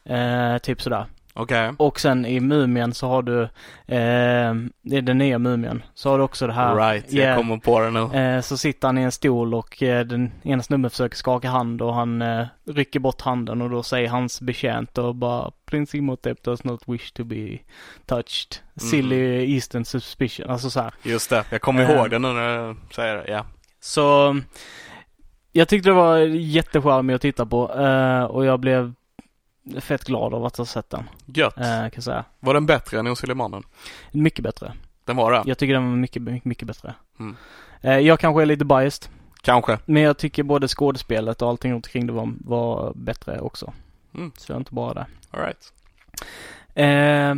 [0.04, 1.06] Eh, typ sådär.
[1.34, 1.72] Okej.
[1.76, 6.18] Och sen i Mumien så har du, eh, det är den nya Mumien, så har
[6.18, 6.76] du också det här.
[6.76, 7.28] Right, Yeah.
[7.28, 8.18] jag kommer på det nu.
[8.18, 11.82] Eh, så sitter han i en stol och eh, den ena snubben försöker skaka hand
[11.82, 16.42] och han eh, rycker bort handen och då säger hans betjänt och bara Prince Imhotep
[16.42, 17.58] does not wish to be
[18.06, 18.56] touched.
[18.76, 20.50] Silly Eastern suspicion.
[20.50, 20.94] Alltså så här.
[21.02, 21.90] Just det, jag kommer Eh.
[21.90, 23.44] ihåg det nu när du säger det, ja.
[23.80, 24.36] Så
[25.52, 28.92] jag tyckte det var jättecharmigt att titta på eh, och jag blev
[29.80, 31.10] fett glad av att ha sett den.
[31.26, 31.58] Gött.
[31.58, 32.24] Eh, kan säga.
[32.40, 33.62] Var den bättre än Osille mannen?
[34.12, 34.72] Mycket bättre.
[35.04, 35.42] Den var det?
[35.46, 36.94] Jag tycker den var mycket, mycket, mycket bättre.
[37.18, 37.36] Mm.
[37.80, 39.10] Eh, jag kanske är lite biased.
[39.42, 39.78] Kanske.
[39.84, 43.72] Men jag tycker både skådespelet och allting runt omkring det var, var bättre också.
[44.14, 44.32] Mm.
[44.36, 45.06] Så jag är inte bara det.
[45.30, 45.72] Alright.
[46.74, 47.34] Eh,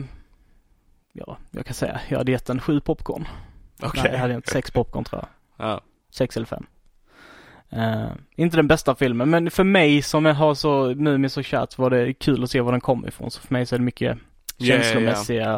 [1.12, 3.28] ja, jag kan säga, jag hade gett en sju popcorn.
[3.82, 4.02] Okej.
[4.02, 5.24] Nej, jag hade inte sex popcorn tror
[5.56, 5.68] jag.
[5.68, 5.80] Ja.
[6.10, 6.66] Sex eller fem.
[7.72, 8.06] Eh,
[8.36, 11.90] inte den bästa filmen, men för mig som jag har så, Mumien så kärt var
[11.90, 13.30] det kul att se var den kom ifrån.
[13.30, 14.18] Så för mig så är det mycket
[14.56, 14.82] Ja, ja, ja.
[14.82, 15.54] känslomässiga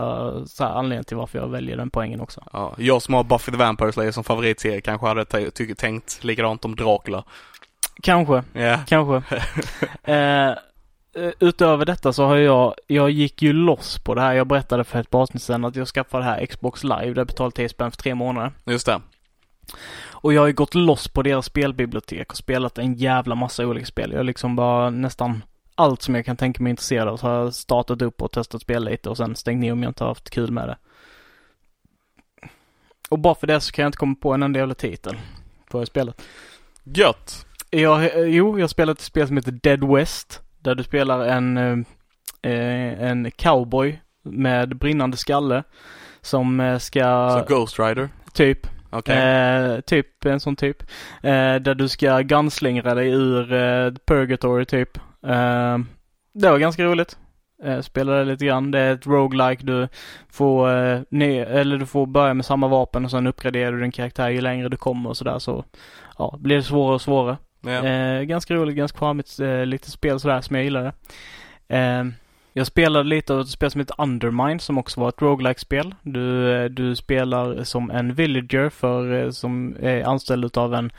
[0.46, 2.42] Så här, anledningar till varför jag väljer den poängen också.
[2.52, 2.74] ja.
[2.78, 6.76] Jag som har Buffy the Vampire Slayer som favoritserie kanske hade ty- tänkt likadant om
[6.76, 7.24] Dracula.
[8.02, 8.78] Kanske, Ja.
[8.86, 9.22] kanske.
[10.12, 10.52] eh,
[11.40, 14.34] utöver detta så har jag, jag gick ju loss på det här.
[14.34, 17.16] Jag berättade för ett par avsnitt sedan att jag skaffade det här Xbox Live där
[17.16, 18.52] jag betalade 10 spänn för tre månader.
[18.64, 19.00] Just det.
[20.10, 23.86] Och jag har ju gått loss på deras spelbibliotek och spelat en jävla massa olika
[23.86, 24.10] spel.
[24.10, 25.42] Jag har liksom bara nästan
[25.74, 28.62] allt som jag kan tänka mig intresserad av så har jag startat upp och testat
[28.62, 30.76] spela lite och sen stängt ner om jag inte har haft kul med det.
[33.08, 35.16] Och bara för det så kan jag inte komma på en enda jävla titel
[35.70, 36.22] på det spelet.
[36.84, 37.46] Gött.
[37.70, 40.42] Jag, eh, jo, jag har spelat ett spel som heter Dead West.
[40.58, 41.78] Där du spelar en, eh,
[42.52, 45.62] eh, en cowboy med brinnande skalle.
[46.20, 48.08] Som ska, Så Ghost Rider.
[48.32, 49.16] typ, Okej.
[49.16, 50.82] Eh, typ, en sån typ.
[51.22, 54.96] Eh, där du ska gunslingra dig ur eh, Purgatory typ.
[55.26, 55.78] Eh,
[56.34, 57.18] det var ganska roligt.
[57.64, 58.70] Eh, spelade lite grann.
[58.70, 59.66] Det är ett roguelike.
[59.66, 59.88] Du
[60.30, 63.92] får, eh, ner, eller du får börja med samma vapen och sen uppgraderar du din
[63.92, 65.64] karaktär ju längre du kommer och sådär så
[66.18, 67.36] ja, blir det svårare och svårare.
[67.60, 67.84] ja.
[67.86, 70.92] Eh, ganska roligt, ganska charmigt, eh, lite spel sådär som jag gillade.
[72.56, 75.94] Jag spelade lite av ett spel som heter Undermine som också var ett roguelike spel
[76.02, 80.92] Du, eh, du spelar som en villager för, eh, som är anställd utav en,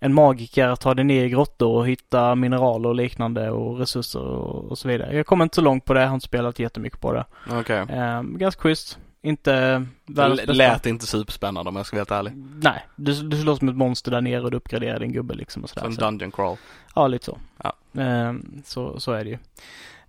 [0.00, 4.20] en magiker att ta dig ner i grottor och hitta mineraler och liknande och resurser
[4.20, 5.16] och, och så vidare.
[5.16, 7.24] Jag kommer inte så långt på det, jag har inte spelat jättemycket på det.
[7.50, 7.78] Okej.
[7.88, 8.98] Eh, ganska schysst.
[9.22, 10.52] Inte världens bästa.
[10.52, 12.32] lät inte superspännande om jag ska vara helt ärlig.
[12.62, 15.62] Nej, du, du slåss som ett monster där nere och du uppgraderar din gubbe liksom
[15.62, 15.82] och sådär.
[15.82, 16.56] Som Så- Dungeon Crawl.
[16.94, 17.38] Ja, lite så.
[17.62, 17.72] Ja.
[18.02, 19.38] Ehm, så, så är det ju.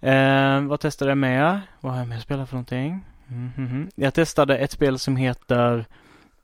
[0.01, 1.61] Ehm, vad testade jag med?
[1.81, 3.05] Vad har jag med att spela för någonting?
[3.27, 3.89] Mhm, mhm.
[3.95, 5.85] Jag testade ett spel som heter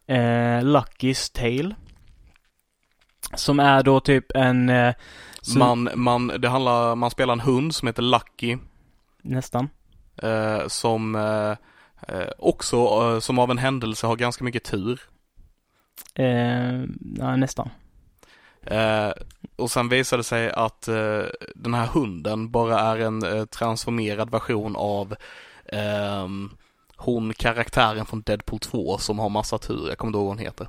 [0.07, 1.75] eh, Lucky's Tale.
[3.35, 4.69] Som är då typ en...
[4.69, 4.93] Eh,
[5.41, 8.57] som- Man, man, det handlar, man spelar en hund som heter Lucky.
[9.21, 9.69] Nästan.
[10.17, 11.51] Eh, som eh,
[12.15, 15.01] eh, också, eh, som av en händelse har ganska mycket tur.
[16.15, 16.81] Eh,
[17.17, 17.69] ja, nästan.
[19.57, 21.23] Eh, och sen visade det sig att eh,
[21.55, 25.15] den här hunden bara är en eh, transformerad version av
[25.65, 26.49] ehm,
[26.95, 29.87] hon karaktären från Deadpool 2 som har massa tur.
[29.89, 30.67] Jag kommer inte ihåg vad hon heter.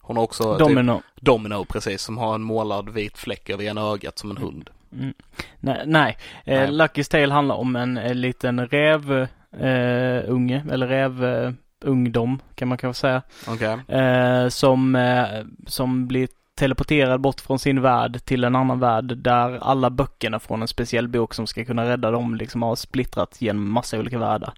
[0.00, 1.02] Hon har också typ, Domino.
[1.20, 4.70] Domino precis, som har en målad vit fläck över ena ögat som en hund.
[4.92, 5.14] Mm.
[5.60, 6.18] Nej, nej.
[6.44, 6.70] Eh, Nej.
[6.70, 9.12] Lucky's Tale handlar om en, eh, liten räv
[9.60, 13.22] eh, unge, eller räv eh, ungdom kan man kanske säga.
[13.46, 13.98] Okej.
[13.98, 19.58] Eh, som, eh, som blir teleporterad bort från sin värld till en annan värld där
[19.62, 23.70] alla böckerna från en speciell bok som ska kunna rädda dem liksom har splittrat genom
[23.72, 24.52] massa olika världar.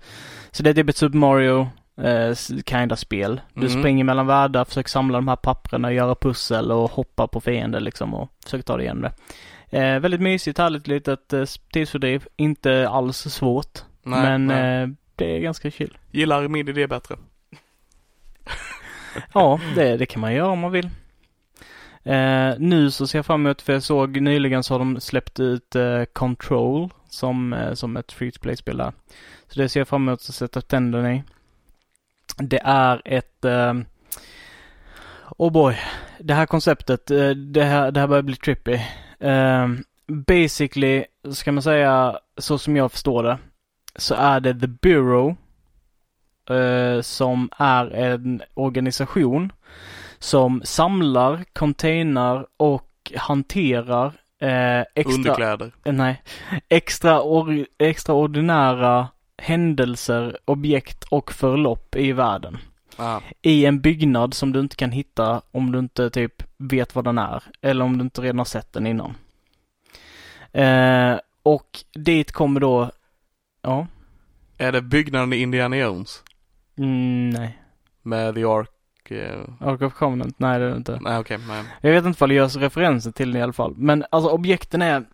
[0.51, 1.69] Så det är typ ett Super Mario
[2.03, 2.35] eh,
[2.67, 3.41] kinda spel.
[3.55, 3.81] Du Mhm.
[3.81, 8.15] springer mellan världar, försöker samla de här papperna, göra pussel och hoppa på fiender liksom
[8.15, 9.13] och försöker ta dig igenom det.
[9.79, 12.27] Eh, väldigt mysigt, härligt litet eh, tidsfördriv.
[12.37, 13.79] Inte alls svårt.
[14.03, 14.83] Nej, men nej.
[14.83, 15.99] Eh, det är ganska chill.
[16.11, 17.17] Gillar min idé bättre.
[19.35, 20.91] Ja, det, det kan man göra om man vill.
[22.05, 25.41] Eh, nu så ser jag fram emot, för jag såg nyligen så har de släppt
[25.41, 28.93] ut eh, Control som, eh, som ett free to play-spel där.
[29.49, 31.23] Så det ser jag fram emot att sätta tänderna i.
[32.37, 33.75] Det är ett eh,
[35.37, 35.77] Oh boy.
[36.19, 38.79] Det här konceptet, eh, det här, det här börjar bli trippy.
[39.21, 39.69] Eh,
[40.07, 43.39] basically, ska man säga, så som jag förstår det,
[43.97, 45.37] så är det The Bureau
[46.51, 49.53] eh, som är en organisation
[50.25, 54.07] som samlar, containar och hanterar
[54.41, 55.73] eh, extra, Underkläder.
[55.85, 56.23] eh, nej,
[56.69, 59.09] extra or, extraordinära
[59.43, 62.59] händelser, objekt och förlopp i världen.
[62.97, 63.21] Ah.
[63.43, 67.19] I en byggnad som du inte kan hitta om du inte typ vet vad den
[67.19, 67.43] är.
[67.63, 69.15] Eller om du inte redan har sett den innan.
[70.53, 72.91] Eh, och dit kommer då,
[73.63, 73.87] ja,
[74.59, 76.23] Är det byggnaden i Indiana Jones?
[76.79, 77.59] mm, nej.
[78.03, 78.71] Med The Ark?
[79.13, 80.99] Eh, Ark of Covenant, nej det är det inte.
[81.01, 81.65] Nej okej, nej.
[81.81, 83.75] Jag vet inte vad det görs referenser till den i alla fall.
[83.77, 85.05] Men alltså objekten är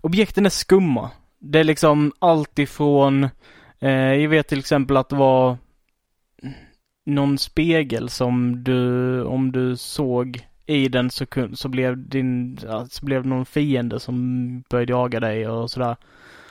[0.00, 1.10] Objekten är skumma.
[1.38, 3.28] Det är liksom allt ifrån
[3.80, 5.56] eh, Jag vet till exempel att det var
[7.06, 12.58] någon spegel som du, om du såg i den så, kun, så blev din,
[12.90, 15.96] så blev det någon fiende som började jaga dig och sådär.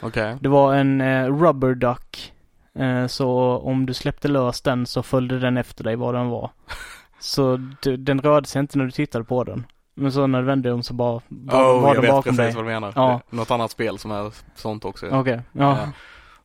[0.02, 0.38] Okej.
[0.42, 2.31] Det var en eh, rubber duck.
[2.80, 6.52] Eh, så om du släppte lös den så följde den efter dig var den var.
[7.20, 9.66] Så d- den rörde sig inte när du tittade på den.
[9.96, 12.24] Men så när du vände om så bara var, Oh, var jag den vet bakom
[12.24, 12.56] precis dig.
[12.56, 12.94] vad du menar.
[12.96, 13.22] Ja.
[13.30, 15.08] Något annat spel som är sånt också.
[15.12, 15.78] Okej, ja.
[15.78, 15.88] Ja.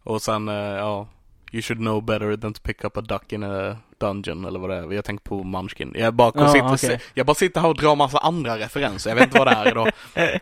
[0.02, 1.08] Och sen, eh, ja.
[1.52, 4.70] You should know better than to pick up a duck in a dungeon eller vad
[4.70, 4.92] det är.
[4.92, 5.92] Jag tänkte på Munchkin.
[5.98, 7.00] Jag bara, Ja, sitter, okej.
[7.14, 9.10] jag bara sitter här och drar massa andra referenser.
[9.10, 9.90] Jag vet inte vad det är idag.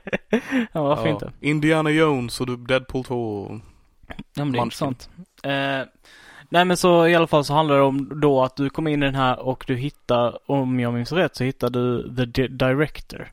[0.72, 1.32] ja, varför inte?
[1.40, 3.60] Indiana Jones och Deadpool 2.
[4.08, 4.62] Ja men det är Munchkin.
[4.62, 5.10] intressant.
[5.44, 5.86] Eh,
[6.48, 9.02] nej men så i alla fall så handlar det om då att du kommer in
[9.02, 12.48] i den här och du hittar, om jag minns rätt, så hittar du the di-
[12.48, 13.32] director.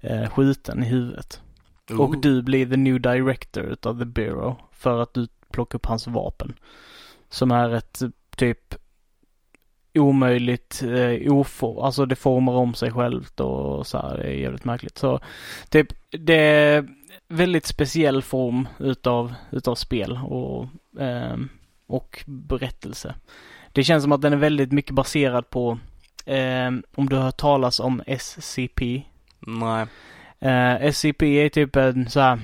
[0.00, 1.40] Eh, skjuten i huvudet.
[1.90, 2.20] Och Ooh.
[2.20, 4.56] du blir the new director utav the bureau.
[4.72, 6.54] För att du plockar upp hans vapen.
[7.28, 8.02] Som är ett
[8.36, 8.74] typ
[9.94, 14.64] omöjligt, eh, ofo, alltså det formar om sig självt och så här, det är jävligt
[14.64, 14.98] märkligt.
[14.98, 15.20] Så
[15.68, 16.88] typ det är
[17.28, 20.66] väldigt speciell form utav, utav spel och,
[20.98, 21.48] ehm,
[21.86, 23.14] och berättelse.
[23.72, 25.78] Det känns som att den är väldigt mycket baserad på,
[26.26, 29.02] ehm, om du har hört talas om SCP,
[29.46, 29.86] Nej.
[30.38, 32.38] Eh, SCP är typ en så här,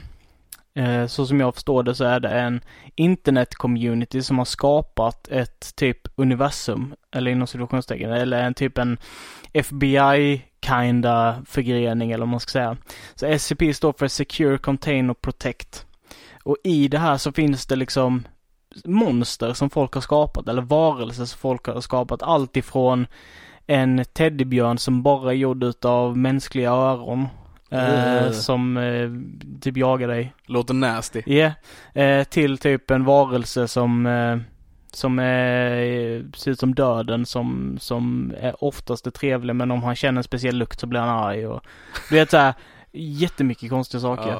[0.75, 2.61] eh, så som jag förstår det så är det en
[2.97, 8.99] internet-community som har skapat ett typ universum, eller inom situationstecken, eller en typ en
[9.53, 12.77] FBI-kinda förgrening eller vad man ska säga.
[13.15, 15.87] Så SCP står för Secure, Contain och Protect.
[16.43, 18.25] Och i det här så finns det liksom
[18.85, 22.23] monster som folk har skapat, eller varelser som folk har skapat.
[22.23, 23.07] Allt ifrån
[23.67, 27.27] en teddybjörn som bara är gjord utav mänskliga öron.
[27.71, 28.33] Eh, Ugh.
[28.33, 29.11] som eh,
[29.61, 30.35] typ jagar dig.
[30.47, 31.23] Låter nasty.
[31.27, 31.53] Ja.
[32.03, 34.39] Eh, till typ en varelse som eh,
[34.93, 39.97] som är, ser ut som döden som, som är oftast är trevlig men om han
[39.97, 41.61] känner en speciell lukt så blir han arg och
[42.11, 42.55] du vet såhär
[42.93, 44.39] jättemycket konstiga saker.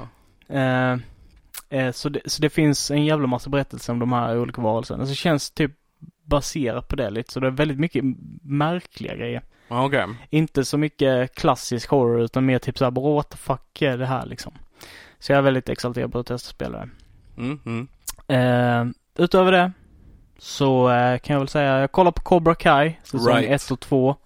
[0.49, 0.99] Ja.
[1.69, 4.63] Eh, eh, så, det, så det finns en jävla massa berättelser om de här olika
[4.63, 5.05] varelserna.
[5.05, 5.73] Så det känns typ
[6.25, 7.33] baserat på det lite.
[7.33, 8.05] Så det är väldigt mycket
[8.43, 9.43] märkliga grejer.
[9.69, 10.07] Okej.
[10.31, 14.27] Inte så mycket klassisk horror utan mer typ såhär, what the fuck är det här
[14.27, 14.53] liksom?
[15.19, 16.89] Så jag är väldigt exalterad på att testa spela det.
[17.37, 17.89] Mm, mm.
[18.29, 18.95] Eh,
[19.25, 19.73] utöver det
[20.39, 23.63] så eh, kan jag väl säga, jag kollar på Cobra Kai, säsong Right.
[23.63, 24.17] 1 och 2.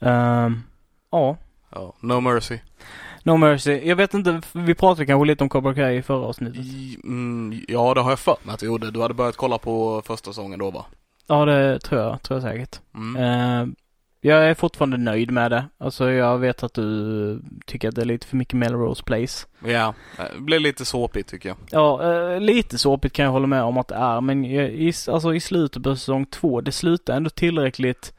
[0.00, 0.62] Ehm,
[1.10, 1.36] ja,
[1.70, 1.94] Ja.
[2.00, 2.58] No Mercy.
[3.26, 3.80] No Mercy.
[3.84, 6.64] Jag vet inte, vi pratade kanske lite om Cobra Kai i förra avsnittet.
[6.64, 8.90] I, mm, ja, det har jag för mig att du gjorde.
[8.90, 10.84] Du hade börjat kolla på första säsongen då va?
[11.26, 12.80] Ja, det tror jag, tror jag säkert.
[12.94, 13.16] Mm.
[13.22, 13.68] Eh,
[14.20, 15.64] Jag är fortfarande nöjd med det.
[15.78, 19.46] Alltså jag vet att du tycker att det är lite för mycket Melrose Place.
[19.64, 19.94] Ja,
[20.34, 21.56] det blir lite såpigt tycker jag.
[21.70, 24.20] Ja, eh, lite såpigt kan jag hålla med om att det är.
[24.20, 28.12] Men i, alltså i slutet på säsong två, det slutar ändå tillräckligt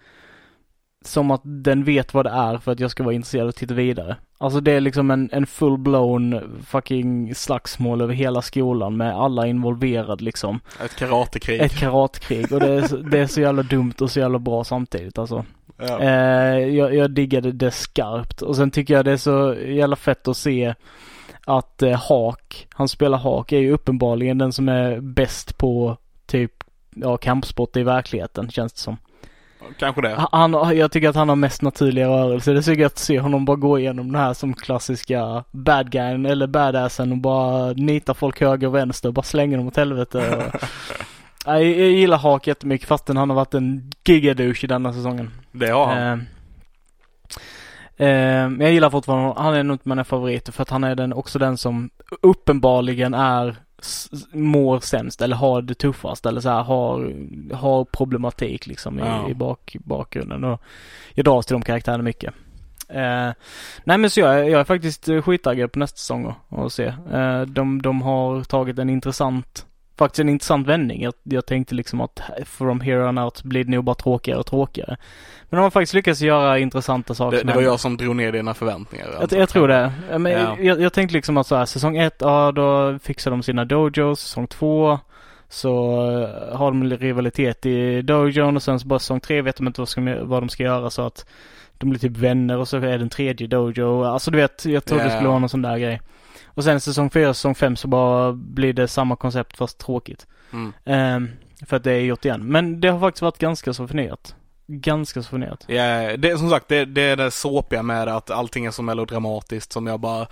[1.08, 3.74] som att den vet vad det är för att jag ska vara intresserad och titta
[3.74, 4.16] vidare.
[4.38, 10.24] Alltså det är liksom en, en full-blown fucking slagsmål över hela skolan med alla involverade
[10.24, 10.60] liksom.
[10.86, 11.62] Ett karatekrig.
[11.62, 14.64] Ett karatekrig och det är, så, det är så jävla dumt och så jävla bra
[14.64, 15.46] samtidigt alltså.
[15.78, 16.00] Ja.
[16.00, 20.28] Eh, jag, jag diggade det skarpt och sen tycker jag det är så jävla fett
[20.28, 20.74] att se
[21.46, 26.64] att eh, Hak, han spelar Hak, är ju uppenbarligen den som är bäst på typ
[26.96, 28.98] ja, kampsport i verkligheten känns det som.
[29.78, 30.28] Kanske det.
[30.32, 32.54] Han, jag tycker att han har mest naturliga rörelser.
[32.54, 35.92] Det är så gött att se honom bara gå igenom den här som klassiska bad
[35.92, 39.78] guyen eller badassen och bara nita folk höger och vänster och bara slänga dem åt
[39.78, 40.52] helvete.
[41.46, 45.32] jag, jag gillar Hak jättemycket fastän han har varit en gigadouche i denna säsongen.
[45.52, 46.20] Det har han.
[48.00, 50.96] Eh, men jag gillar fortfarande han är nog inte mina favoriter för att han är
[50.96, 51.90] den, också den som
[52.22, 53.56] uppenbarligen är
[54.32, 57.14] mår sämst eller har det tuffast eller så här har,
[57.56, 59.30] har problematik liksom i, Ja.
[59.30, 60.62] i bak, bakgrunden och
[61.14, 62.34] jag dras till de karaktärerna mycket.
[62.90, 63.32] Eh,
[63.84, 66.86] nej men så jag, jag är faktiskt skittaggad på nästa säsong och, och se.
[67.12, 69.66] Eh, de, de har tagit en intressant,
[69.98, 71.04] faktiskt en intressant vändning.
[71.04, 74.46] Jag, jag tänkte liksom att from here on out blir det nog bara tråkigare och
[74.46, 74.98] tråkigare.
[75.50, 77.38] Men de har faktiskt lyckats göra intressanta saker.
[77.38, 79.08] Det, det var jag som drog ner dina förväntningar.
[79.20, 79.92] Jag, jag tror det.
[80.18, 80.58] Men Ja.
[80.60, 84.20] jag, jag tänkte liksom att så här, säsong ett, ja då fixar de sina dojos.
[84.22, 85.00] Säsong två
[85.50, 89.68] så eh, har de rivalitet i dojon och sen så bara säsong tre vet de
[89.68, 91.26] inte vad, ska, vad de ska göra så att
[91.78, 94.04] de blir typ vänner och så är det en tredje dojo.
[94.04, 95.16] Alltså du vet, jag trodde det Ja.
[95.16, 96.02] skulle vara någon sån där grej.
[96.58, 100.28] Och sen säsong fyra, säsong fem så bara blir det samma koncept fast tråkigt.
[100.54, 100.74] Mm.
[100.86, 101.30] Ehm,
[101.66, 102.46] för att det är gjort igen.
[102.48, 104.36] Men det har faktiskt varit ganska så förnyat.
[104.68, 105.64] Ganska så förnyat.
[105.68, 109.72] Ja, det, som sagt, det, det är det såpiga med att allting är så melodramatiskt
[109.74, 110.28] som jag bara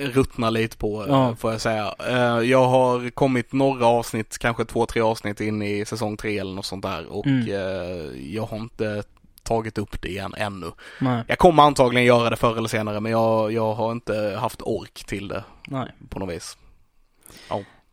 [0.00, 1.28] ruttnar lite på, Ja.
[1.28, 1.94] eh, får jag säga.
[2.08, 6.54] Eh, Jag har kommit några avsnitt, kanske två, tre avsnitt in i säsong tre eller
[6.54, 7.48] något sånt där och Mm.
[7.48, 9.02] eh, jag har inte
[9.52, 10.72] tagit upp det igen ännu.
[10.98, 14.62] Nej, Jag kommer antagligen göra det förr eller senare men jag, jag har inte haft
[14.62, 15.92] ork till det nej.
[16.08, 16.56] på något vis.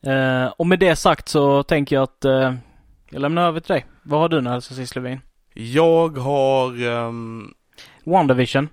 [0.05, 2.53] Eh, och med det sagt så tänker jag att eh,
[3.09, 3.85] jag lämnar över till dig.
[4.03, 5.21] Vad har du när så sist Levin?
[5.53, 7.53] Jag har ehm,
[8.03, 8.69] WandaVision.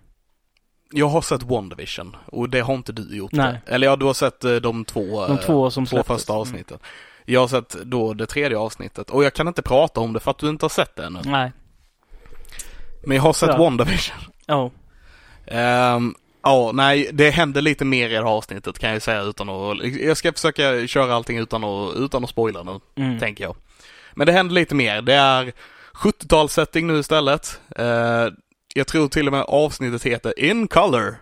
[0.93, 3.33] Jag har sett WandaVision och det har inte du gjort.
[3.33, 3.61] Nej.
[3.67, 6.79] Eller ja, du har sett eh, de två, De eh, två som två första avsnitten.
[7.25, 10.31] Jag har sett då det tredje avsnittet och jag kan inte prata om det för
[10.31, 11.19] att du inte har sett det ännu.
[11.19, 11.33] Mm.
[11.33, 11.53] Nej.
[13.07, 13.57] Men jag har sett Ja.
[13.59, 14.17] WandaVision.
[14.47, 14.71] Ja.
[15.47, 19.49] Ehm, ja, nej, det händer lite mer i det här avsnittet kan jag säga utan
[19.49, 23.19] att, jag ska försöka köra allting utan att, utan att spoila nu, Mm.
[23.19, 23.57] tänker jag.
[24.15, 25.03] Men det händer lite mer.
[25.03, 25.53] Det är
[25.95, 27.61] 70-talssetting nu istället.
[27.77, 28.27] Eh,
[28.75, 31.17] jag tror till och med avsnittet heter In Color,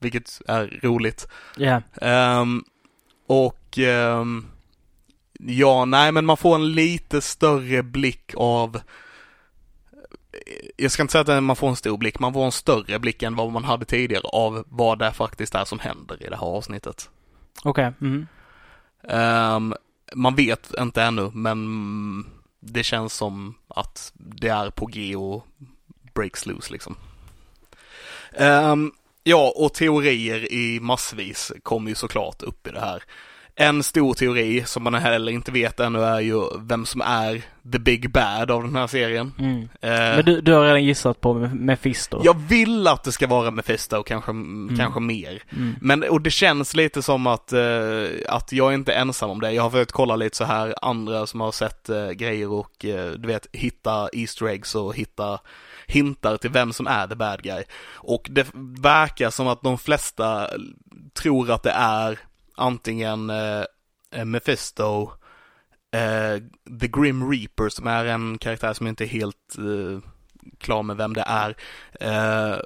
[0.00, 1.28] vilket är roligt.
[1.56, 1.82] Ja.
[2.00, 2.64] Ehm,
[3.26, 4.46] och ehm,
[5.40, 8.80] ja, nej men man får en lite större blick av
[10.76, 13.22] jag ska inte säga att man får en stor blick, man får en större blick
[13.22, 16.46] än vad man hade tidigare av vad det faktiskt är som händer i det här
[16.46, 17.10] avsnittet.
[17.64, 17.92] Okej.
[18.00, 18.26] Mm.
[19.08, 19.74] Ehm,
[20.14, 22.26] man vet inte ännu, men
[22.60, 25.46] det känns som att det är på G och
[26.14, 26.96] breaks loose liksom.
[28.32, 28.92] Ehm,
[29.24, 33.02] ja, och teorier i massvis kommer ju såklart upp i det här.
[33.60, 37.42] En stor teori som man heller inte vet ännu är ju vem som är
[37.72, 39.32] the big bad av den här serien.
[39.38, 39.62] Mm.
[39.62, 42.20] Eh, Men du, du har redan gissat på Me- Mephisto?
[42.24, 44.32] jag vill att det ska vara Mephisto, kanske,
[44.78, 45.42] kanske mer.
[45.56, 45.74] Mm.
[45.80, 49.52] Men, och det känns lite som att, eh, att jag är inte ensam om det.
[49.52, 53.10] Jag har försökt kolla lite så här andra som har sett eh, grejer och eh,
[53.10, 55.38] du vet, hitta Easter eggs och hitta
[55.86, 57.62] hintar till vem som är the bad guy.
[57.94, 58.46] Och det
[58.80, 60.48] verkar som att de flesta
[61.14, 62.18] tror att det är
[62.54, 65.12] antingen eh, Mephisto,
[65.92, 66.42] eh,
[66.80, 70.10] The Grim Reaper som är en karaktär som inte är helt eh,
[70.58, 71.56] klar med vem det är.
[72.00, 72.58] Eh,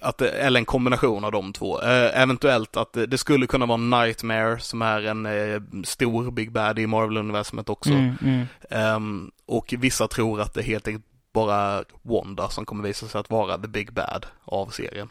[0.00, 1.82] att det, eller en kombination av de två.
[1.82, 6.52] Eh, eventuellt att det, det skulle kunna vara Nightmare som är en eh, stor Big
[6.52, 7.90] Bad i Marvel-universumet också.
[7.90, 8.46] Mm, mm.
[8.70, 13.30] Ehm, och vissa tror att det helt enkelt bara Wanda som kommer visa sig att
[13.30, 15.08] vara the Big Bad av serien.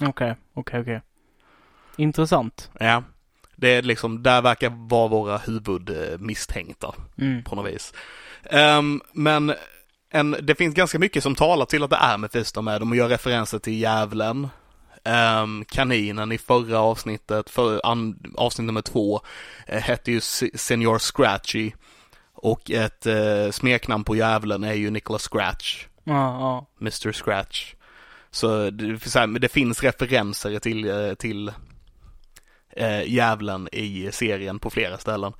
[0.00, 1.00] Okej, okej, okej.
[1.96, 2.70] Intressant.
[2.80, 3.02] Ja,
[3.56, 7.44] det är liksom, där verkar vara våra huvudmisstänkta Mm.
[7.44, 7.92] på något vis.
[8.50, 9.54] Ehm, men
[10.10, 12.80] en, det finns ganska mycket som talar till att det är Mephisto med.
[12.80, 14.48] De gör referenser till djävulen,
[15.04, 19.20] ehm, kaninen i förra avsnittet, för, an, avsnitt nummer två,
[19.66, 21.72] eh, hette ju Se- Senior Scratchy.
[22.38, 25.86] Och ett eh, smeknamn på djävulen är ju Nicholas Scratch.
[26.04, 26.66] Ja, ja.
[26.80, 27.74] Mr Scratch.
[28.30, 31.52] Så det, så här, det finns referenser till, eh, till
[32.76, 35.32] eh, djävulen i serien på flera ställen.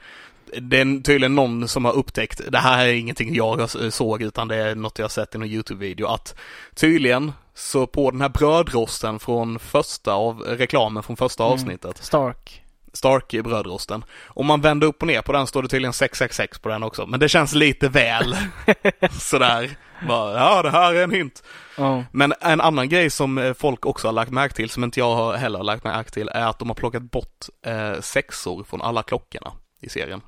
[0.61, 4.57] Det är tydligen någon som har upptäckt, det här är ingenting jag såg utan det
[4.57, 6.35] är något jag har sett i någon YouTube-video, att
[6.75, 11.55] tydligen så på den här brödrosten från första av reklamen från första Mm.
[11.55, 12.63] avsnittet, Stark.
[12.97, 14.05] Stark i brödrosten.
[14.27, 17.07] Om man vänder upp och ner på den står det tydligen 666 på den också,
[17.07, 18.37] men det känns lite väl
[19.11, 19.77] sådär.
[20.09, 21.43] Bara, ja, det här är en hint.
[21.77, 22.05] Ja.
[22.13, 25.15] Men en annan grej som eh, folk också har lagt märke till, som inte jag
[25.15, 29.03] har heller lagt märke till, är att de har plockat bort eh, sexor från alla
[29.03, 30.21] klockorna i serien.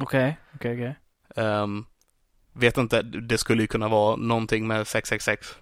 [0.00, 0.96] Okej, okej, okej.
[1.36, 1.86] Ehm,
[2.52, 5.54] vet inte, det skulle ju kunna vara någonting med 666,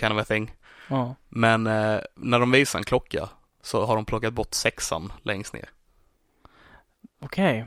[0.00, 0.52] kind of a thing.
[0.88, 1.14] Ja.
[1.28, 3.28] Men eh, när de visar en klocka
[3.62, 5.68] så har de plockat bort sexan längst ner.
[7.20, 7.64] Okej.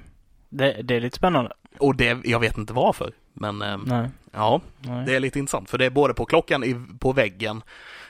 [0.50, 1.52] Det, det är lite spännande.
[1.80, 4.10] Och det, jag vet inte varför, men ehm, Nej.
[4.32, 5.06] ja, Nej.
[5.06, 5.70] det är lite intressant.
[5.70, 7.62] För det är både på klockan i, på väggen,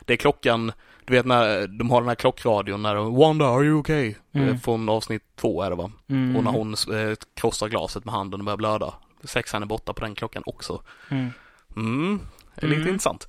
[0.06, 0.72] det är klockan,
[1.06, 4.16] du vet när de har den här klockradion när de, Wanda, are you okay?
[4.32, 4.50] Mm.
[4.50, 5.92] Eh, Från avsnitt två är det va?
[6.10, 6.36] Mm.
[6.36, 8.94] Och när hon eh, krossar glaset med handen och börjar blöda.
[9.24, 10.82] Sexan är borta på den klockan också.
[11.12, 11.30] Mm.
[11.76, 12.20] Mm,
[12.56, 12.94] det är lite Mm.
[12.94, 13.28] intressant.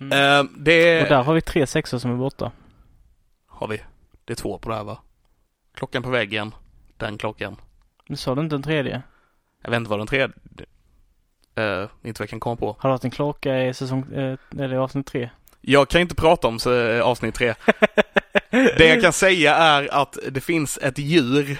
[0.00, 0.12] Mm.
[0.12, 2.52] Eh, det Och där har vi tre sexor som är borta.
[3.46, 3.80] har vi.
[4.24, 4.98] Det är två på det här va?
[5.74, 6.54] Klockan på väggen,
[6.96, 7.56] den klockan.
[8.08, 9.02] Men sa du inte en tredje?
[9.62, 12.76] Jag vet inte vad den tredje, uh, inte vad jag kan komma på.
[12.78, 15.30] Har du haft en klocka i säsong, eh, eller avsnitt tre?
[15.60, 17.54] Jag kan inte prata om så, avsnitt tre.
[18.50, 21.50] Det jag kan säga är att det finns ett djur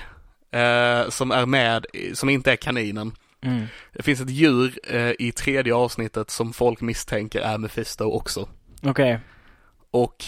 [0.51, 3.13] eh, som är med, som inte är kaninen.
[3.43, 3.67] Mm.
[3.93, 8.49] Det finns ett djur eh, i tredje avsnittet som folk misstänker är Mephisto också.
[8.83, 9.21] Okej.
[9.91, 10.25] Och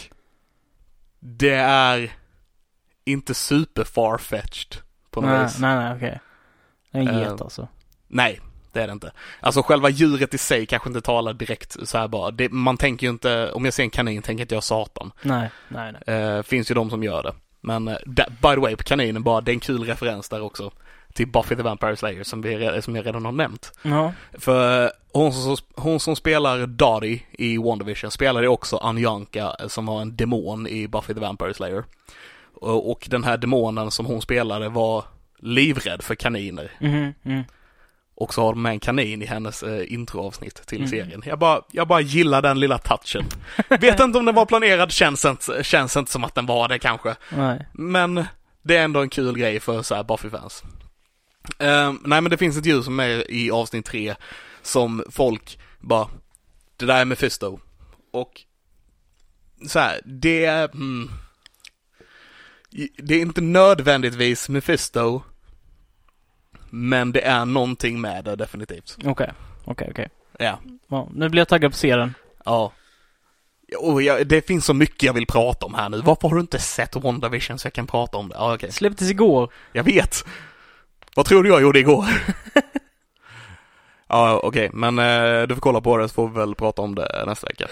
[1.20, 2.12] det är
[3.04, 4.83] inte super farfetched
[5.14, 5.58] på något Nej, vis.
[5.58, 6.20] nej, nej, okej.
[6.90, 7.68] En Eh, get alltså.
[8.08, 8.40] Nej,
[8.72, 9.12] det är det inte.
[9.40, 12.30] Alltså själva djuret i sig kanske inte talar direkt så här bara.
[12.30, 15.12] Det, man tänker ju inte, om jag ser en kanin tänker inte jag satan.
[15.22, 16.16] Nej, nej, nej.
[16.18, 17.32] Eh, finns ju de som gör det.
[17.60, 20.40] Men eh, da- by the way, på kaninen bara, det är en kul referens där
[20.42, 20.70] också.
[21.12, 23.72] Till Buffy the Vampire Slayer som, vi, som jag redan har nämnt.
[23.82, 24.12] Ja.
[24.32, 30.00] För hon som, hon som spelar Dottie i WandaVision spelade också Anjanka eh, som var
[30.02, 31.84] en demon i Buffy the Vampire Slayer.
[32.64, 35.04] Och, och den här demonen som hon spelade var
[35.38, 36.70] livrädd för kaniner.
[36.80, 37.42] Mhm, mm.
[38.16, 40.90] Och så har de med en kanin i hennes eh, introavsnitt till Mm.
[40.90, 41.22] serien.
[41.26, 43.24] Jag bara, jag bara gillar den lilla touchen.
[43.80, 46.78] Vet inte om den var planerad, känns inte, känns inte som att den var det
[46.78, 47.16] kanske.
[47.32, 47.66] Nej.
[47.72, 48.24] Men
[48.62, 50.62] det är ändå en kul grej för så här Buffy-fans.
[51.58, 54.14] Ehm, nej men det finns ett djur som är i avsnitt tre
[54.62, 56.08] som folk bara,
[56.76, 57.58] det där är Mephisto.
[58.12, 58.32] Och
[59.68, 61.10] så här, det mm,
[62.96, 65.22] det är inte nödvändigtvis Mephisto,
[66.70, 68.96] men det är någonting med det definitivt.
[69.04, 69.32] Okej.
[69.64, 70.08] Okej, okej.
[70.38, 70.58] Ja.
[70.88, 72.14] Ja, nu blir jag taggad på att se den.
[72.44, 72.72] Ja.
[73.78, 76.00] Och jag, det finns så mycket jag vill prata om här nu.
[76.00, 78.34] Varför har du inte sett WandaVision så jag kan prata om det?
[78.34, 78.72] Ja, okej.
[78.72, 79.52] Släpptes igår.
[79.72, 80.24] Jag vet.
[81.14, 82.06] Vad tror du jag gjorde igår?
[84.08, 86.94] ja, okej, men eh, du får kolla på det så får vi väl prata om
[86.94, 87.66] det nästa vecka.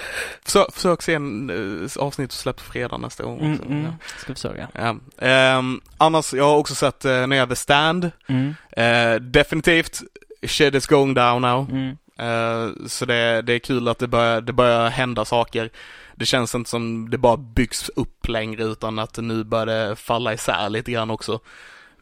[0.45, 3.65] Försök, försök se en eh, avsnitt som släpps fredag nästa gång Mm, också.
[3.69, 3.93] mm.
[4.19, 4.69] Ska försöka.
[4.75, 4.97] Ja.
[5.19, 5.27] Ja.
[5.27, 8.11] Ehm, annars, jag har också sett uh, nya The Stand.
[8.29, 10.01] Mm, Eh, definitivt,
[10.47, 11.71] shit is going down now.
[11.71, 11.97] mm.
[12.19, 15.71] Eh, så det, det är kul att det börjar, det börjar hända saker.
[16.15, 20.33] Det känns inte som det bara byggs upp längre utan att nu börjar det falla
[20.35, 21.41] isär lite grann också.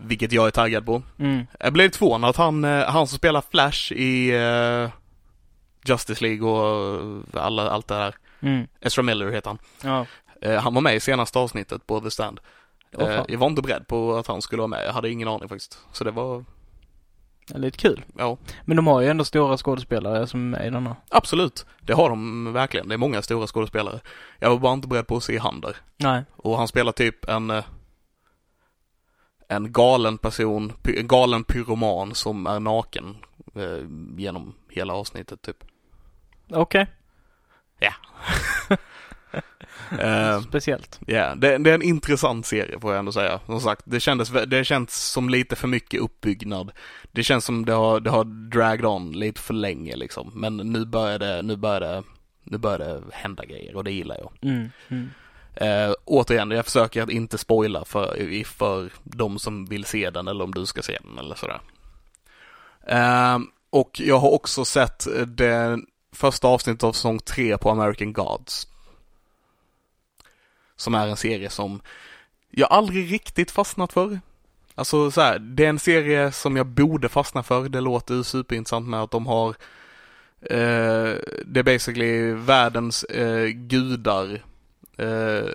[0.03, 1.03] Vilket jag är taggad på.
[1.19, 1.47] Mm.
[1.61, 4.91] Jag blev lite förvånad att han, eh, han som spelar Flash i eh,
[5.85, 7.01] Justice League och
[7.35, 8.15] alla, allt det där.
[8.41, 8.67] Mm.
[8.81, 9.59] Ezra Miller heter han.
[9.83, 10.07] Ja.
[10.49, 12.41] Eh, han var med i senaste avsnittet på The Stand.
[12.99, 13.27] Eh, fan.
[13.29, 14.87] jag var inte beredd på att han skulle vara med.
[14.87, 15.79] Jag hade ingen aning faktiskt.
[15.93, 16.45] Så det var,
[17.55, 18.05] lite kul.
[18.19, 20.97] ja, Men de har ju ändå stora skådespelare som är i denna.
[21.09, 21.67] absolut.
[21.81, 22.89] Det har de verkligen.
[22.89, 24.01] Det är många stora skådespelare.
[24.39, 25.77] Jag var bara inte beredd på att se han där.
[25.97, 26.25] Nej.
[26.37, 27.63] Och han spelar typ en
[29.51, 33.17] en galen person, en galen pyroman som är naken
[33.55, 33.87] eh,
[34.17, 35.65] genom hela avsnittet typ.
[36.51, 36.87] Okej.
[39.99, 41.01] Eh, Speciellt.
[41.07, 43.41] Ja, det, det är en intressant serie får jag ändå säga.
[43.47, 46.73] Som sagt, det kändes, det känns som lite för mycket uppbyggnad.
[47.13, 50.31] Det känns som det har, det har dragged on lite för länge liksom.
[50.35, 52.03] Men nu börjar det, nu börjar det,
[52.45, 54.51] nu börjar det hända grejer och det gillar jag.
[54.51, 54.71] Mm.
[54.89, 55.11] Mm.
[55.61, 60.45] Eh, återigen, jag försöker att inte spoila för, för de som vill se den eller
[60.45, 61.61] om du ska se den eller sådär.
[62.87, 63.39] Eh,
[63.71, 65.79] och jag har också sett eh, det
[66.13, 68.69] första avsnittet av säsong 3 på American Gods.
[70.77, 71.81] Som är en serie som
[72.51, 74.21] jag aldrig riktigt fastnat för.
[74.75, 77.69] Alltså så här, det är en serie som jag borde fastna för.
[77.69, 79.49] Det låter superintressant med att de har
[80.41, 84.41] eh, det är basically världens eh, gudar
[85.03, 85.55] eh,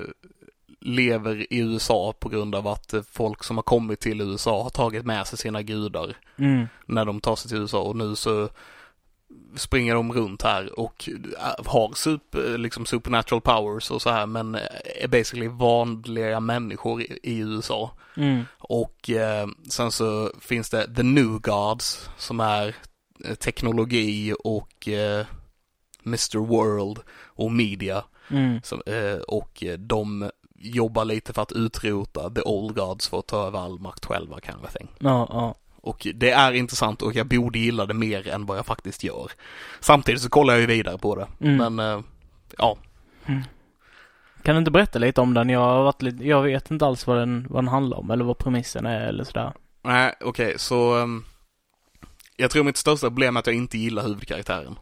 [0.82, 4.70] lever i USA på grund av att eh, folk som har kommit till USA har
[4.70, 6.68] tagit med sig sina gudar Mm.
[6.86, 8.50] när de tar sig till USA och nu så
[9.56, 14.56] springer de runt här och äh, har super, liksom supernatural powers och så här men
[15.02, 17.92] är basically vanliga människor i, i USA.
[18.18, 18.44] Mm.
[18.58, 22.76] Och eh, sen så finns det The New Gods som är
[23.26, 25.26] eh, teknologi och eh,
[26.06, 28.04] Mr World och media.
[28.30, 28.62] Mm.
[28.64, 33.28] Som, eh, och eh, de jobbar lite för att utrota The Old Gods för att
[33.28, 34.94] ta över all makt själva kan jag tänka.
[35.00, 35.56] Ja, ja.
[35.82, 39.32] Och det är intressant och jag borde gilla det mer än vad jag faktiskt gör.
[39.80, 41.28] Samtidigt så kollar jag ju vidare på det.
[41.40, 41.76] Mm.
[41.76, 42.04] Men eh,
[42.58, 42.78] ja,
[44.44, 45.50] Kan du inte berätta lite om den?
[45.50, 48.26] Jag har varit lite, jag vet inte alls vad den, vad den handlar om eller
[48.26, 49.54] vad premissen är eller sådär.
[49.84, 51.24] nej okej så ehm,
[52.38, 54.76] jag tror mitt största problem är att jag inte gillar huvudkaraktären.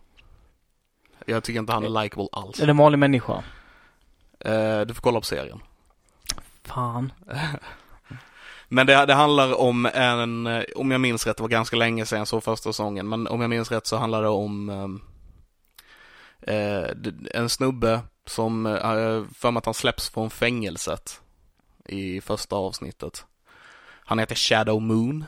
[1.28, 2.59] Jag tycker inte han är likable alls.
[2.59, 3.43] Är det en vanlig människa?
[4.39, 5.59] Eh, du får kolla på serien.
[6.63, 7.13] Fan.
[8.67, 12.05] Men det, det handlar om en, eh, om jag minns rätt, det var ganska länge
[12.05, 14.69] sedan jag såg första säsongen, men om jag minns rätt så handlar det om
[16.41, 21.21] eh, d- en snubbe som, eh, för mig att han släpps från fängelset
[21.86, 23.26] i första avsnittet.
[24.05, 25.26] Han heter Shadow Moon.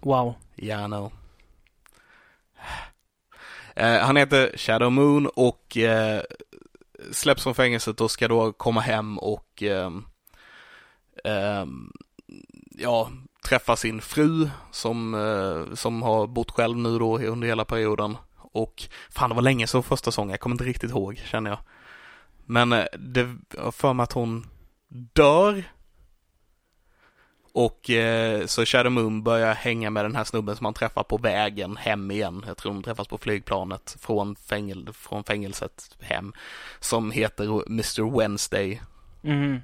[0.00, 0.34] Wow.
[0.56, 1.12] Yeah, I know.
[3.76, 6.22] Eh, han heter Shadow Moon och eh,
[7.12, 10.04] släpps från fängelset och ska då komma hem och ehm,
[11.24, 11.92] ehm,
[12.78, 13.10] ja,
[13.48, 18.16] träffa sin fru som, eh, som har bott själv nu då under hela perioden.
[18.36, 21.58] Och fan det var länge så första säsongen, jag kommer inte riktigt ihåg känner jag.
[22.46, 24.46] Men eh, det jag har för mig att hon
[25.12, 25.64] dör.
[27.54, 31.16] Och eh, så Shadow Moon börjar hänga med den här snubben som han träffar på
[31.16, 32.44] vägen hem igen.
[32.46, 36.32] Jag tror de träffas på flygplanet från, fängel från fängelset hem.
[36.80, 38.80] Som heter Mr Wednesday,
[39.24, 39.60] Mm.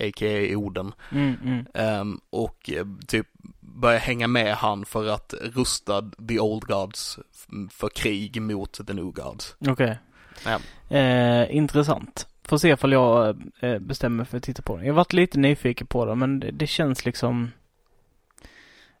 [0.00, 0.56] a.k.a.
[0.56, 0.94] Oden.
[1.12, 1.66] Mm, mm.
[1.74, 3.26] Ehm, och eh, typ
[3.60, 7.18] börjar hänga med han för att rusta the old gods
[7.70, 9.56] för krig mot the new gods.
[9.68, 9.98] Okej.
[10.44, 10.60] Ja.
[10.96, 12.26] Eh, intressant.
[12.48, 14.86] Får se ifall jag eh, bestämmer för att titta på den.
[14.86, 17.50] Jag varit lite nyfiken på den men det, det känns liksom...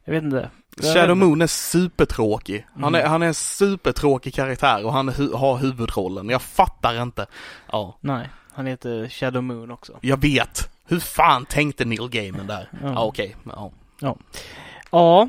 [0.04, 0.50] Jag vet inte.
[0.94, 2.66] Shadow Moon är supertråkig.
[2.80, 3.10] Han är, Mm.
[3.10, 6.28] han är en supertråkig karaktär och han hu- har huvudrollen.
[6.28, 7.26] Jag fattar inte.
[7.72, 9.98] Ja, Nej, han heter Shadow Moon också.
[10.00, 10.70] jag vet.
[10.84, 12.68] Hur fan tänkte Neil Gaiman där?
[12.82, 13.04] Ja, Ja.
[13.04, 13.36] okej.
[13.44, 13.72] Ja.
[14.00, 15.28] Ja,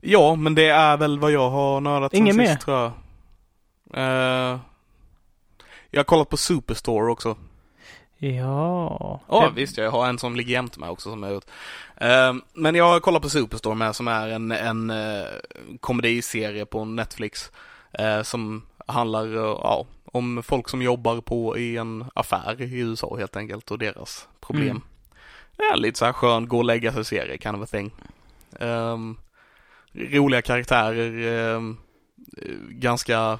[0.00, 2.56] ja, men det är väl vad jag har nördat sen Inget sist, mer?
[2.56, 2.92] tror jag.
[4.52, 4.58] Eh,
[5.96, 7.36] jag har kollat på Superstore också.
[8.18, 9.20] ja.
[9.28, 11.44] Ja, Eh, visst, jag har en som ligger jämte mig också som har gjort.
[11.96, 15.26] Ehm, men jag har kollat på Superstore med som är en, en uh,
[15.80, 17.50] komediserie på Netflix.
[17.92, 23.16] eh, som handlar eh, ja, om folk som jobbar på i en affär i USA
[23.18, 24.68] helt enkelt och deras problem.
[24.68, 24.82] Mm.
[25.56, 27.90] Det är lite så här skön gå och lägga sig serie kind of a thing.
[28.60, 29.16] Ehm,
[29.92, 31.60] roliga karaktärer, eh,
[32.68, 33.38] ganska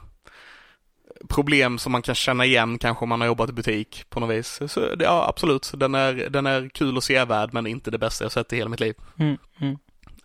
[1.28, 4.36] problem som man kan känna igen kanske om man har jobbat i butik på något
[4.36, 4.60] vis.
[4.68, 8.32] Så ja, absolut, den är, den är kul och sevärd men inte det bästa jag
[8.32, 8.94] sett i hela mitt liv.
[9.18, 9.78] Mm, mm.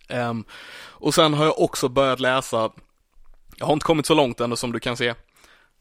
[0.08, 0.44] Ehm,
[0.82, 2.70] och sen har jag också börjat läsa,
[3.56, 5.14] jag har inte kommit så långt ännu som du kan se,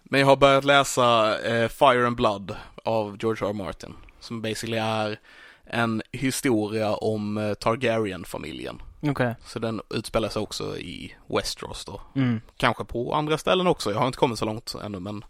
[0.04, 3.50] men jag har börjat läsa eh, Fire and Blood av George R.
[3.50, 3.54] R.
[3.54, 5.20] Martin, som basically är
[5.66, 8.82] en historia om eh, Targaryen-familjen.
[9.02, 9.36] Okej.
[9.46, 12.02] Så den utspelar sig också i Westeros då.
[12.16, 12.42] Mm.
[12.58, 15.24] Kanske på andra ställen också, jag har inte kommit så långt ännu men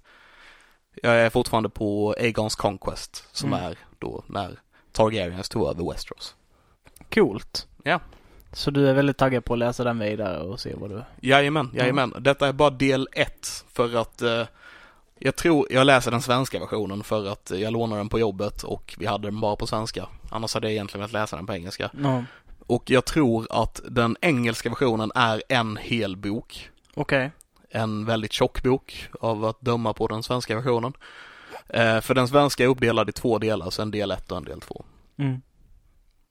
[1.01, 3.65] jag är fortfarande på Aegons Conquest som Mm.
[3.65, 4.59] är då när
[4.91, 6.36] Targaryens tog över Westeros.
[7.13, 7.67] Coolt.
[7.84, 7.99] Ja.
[8.53, 11.03] Så du är väldigt taggad på att läsa den vidare och se vad du...
[11.22, 12.13] Jajamän, jajamän.
[12.19, 14.45] Detta är bara del ett för att eh,
[15.19, 18.95] jag tror, jag läser den svenska versionen för att jag lånade den på jobbet och
[18.97, 20.07] vi hade den bara på svenska.
[20.30, 21.89] Annars hade jag egentligen velat läsa den på engelska.
[22.03, 22.24] Ja.
[22.72, 26.69] Och jag tror att den engelska versionen är en hel bok.
[26.93, 27.32] Okej.
[27.69, 30.93] En väldigt tjock bok av att döma på den svenska versionen.
[31.67, 34.43] Eh, för den svenska är uppdelad i två delar, så en del ett och en
[34.43, 34.86] del två.
[35.17, 35.41] Mm.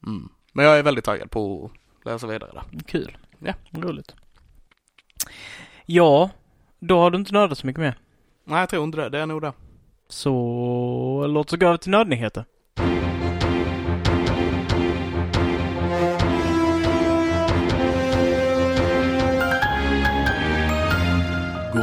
[0.05, 0.29] Mm.
[0.53, 2.83] Men jag är väldigt taggad på att läsa vidare där.
[2.85, 3.17] Kul.
[3.39, 3.53] Ja.
[3.71, 4.15] Roligt.
[5.85, 6.29] Ja,
[6.79, 7.97] då har du inte nördat så mycket mer.
[8.43, 9.09] Nej, jag tror inte det.
[9.09, 9.53] Det är nog det.
[10.09, 12.45] Så låt oss gå över till nördnyheter.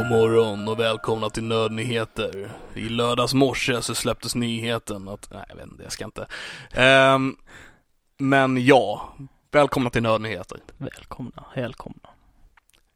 [0.09, 2.51] Morgon och välkomna till Nödnyheter.
[2.73, 6.27] I lördags morse så släpptes nyheten att, nej jag vet inte, jag ska inte.
[6.71, 7.35] Ehm,
[8.17, 9.13] men ja,
[9.51, 10.59] välkomna till Nödnyheter.
[10.77, 12.09] Välkomna, välkomna.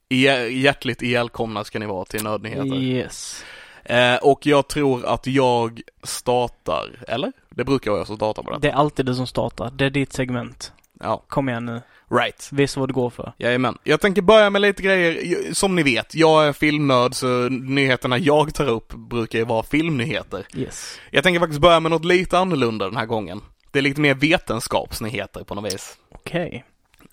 [0.09, 2.75] Hjär- Hjärtligt ihjälkomna ska ni vara till Nördnyheter.
[2.75, 3.43] Yes.
[3.83, 7.31] Eh, och jag tror att jag startar, eller?
[7.49, 8.57] Det brukar vara jag som startar på det.
[8.59, 9.71] Det är alltid du som startar.
[9.71, 10.73] Det är ditt segment.
[10.99, 11.81] Ja, Kom igen nu.
[12.11, 12.49] Right.
[12.51, 13.33] Visa vad du går för.
[13.37, 13.77] Jajamän.
[13.83, 15.53] Jag tänker börja med lite grejer.
[15.53, 20.47] Som ni vet, jag är filmnörd så nyheterna jag tar upp brukar ju vara filmnyheter.
[20.55, 20.99] Yes.
[21.11, 23.41] Jag tänker faktiskt börja med något lite annorlunda den här gången.
[23.71, 25.97] Det är lite mer vetenskapsnyheter på något vis.
[26.11, 26.65] Okej.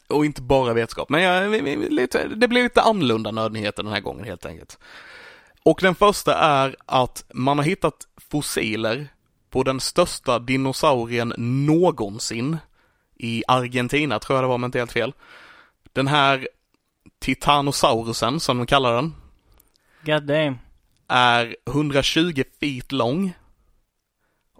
[0.08, 1.62] Och inte bara vetenskap, men jag,
[1.92, 4.78] lite, det blir lite annorlunda nördnyheter den här gången helt enkelt.
[5.62, 7.94] Och den första är att man har hittat
[8.30, 9.08] fossiler
[9.50, 12.56] på den största dinosaurien någonsin
[13.20, 15.14] i Argentina, tror jag det var jag inte helt fel.
[15.92, 16.48] Den här
[17.18, 19.14] Titanosaurusen, som de kallar den,
[20.02, 20.58] God damn.
[21.08, 23.32] är 120 feet lång.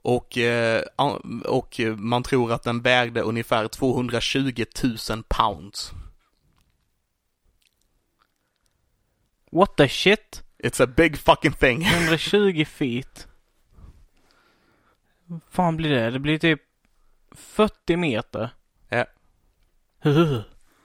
[0.02, 0.82] Och, eh,
[1.44, 4.64] och man tror att den vägde ungefär 220
[5.11, 5.92] 000 pounds.
[9.52, 10.42] What the shit?
[10.58, 11.82] It's a big fucking thing.
[11.94, 13.28] 120 feet.
[15.26, 16.11] Vad fan blir det?
[16.11, 16.61] Det blir typ
[17.33, 18.51] 40 meter.
[18.89, 19.05] Ja.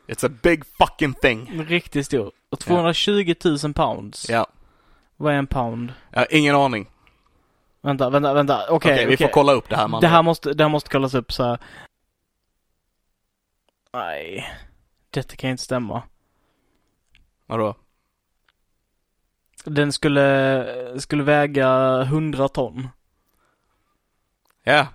[0.08, 1.64] It's a big fucking thing.
[1.68, 2.32] Riktigt stor.
[2.50, 4.30] Och 220 000 pounds.
[4.30, 4.48] Ja,
[5.16, 5.93] Vad är en pound?
[6.14, 6.91] har ingen aning.
[7.82, 8.64] Vänta, vänta, vänta.
[8.70, 9.28] Okej, Okej, vi okej.
[9.28, 10.02] får kolla upp det här man.
[10.02, 11.60] Det här måste, det här måste kollas upp så här.
[13.93, 14.50] Nej.
[15.10, 16.04] Detta kan inte stämma.
[17.46, 17.76] Vadå?
[19.66, 22.88] Den skulle, skulle väga 100 ton.
[24.64, 24.88] Ja,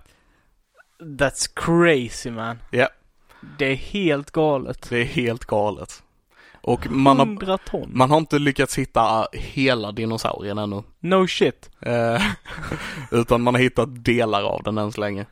[1.01, 2.59] That's crazy man.
[2.71, 2.89] Ja.
[3.57, 4.89] Det är helt galet.
[4.89, 6.03] det är helt galet.
[6.63, 7.89] Och man har, 100 ton?
[7.93, 10.83] man har inte lyckats hitta hela dinosaurien ännu.
[10.99, 11.69] No shit.
[11.79, 12.21] Eh,
[13.11, 15.25] utan man har hittat delar av den än så länge.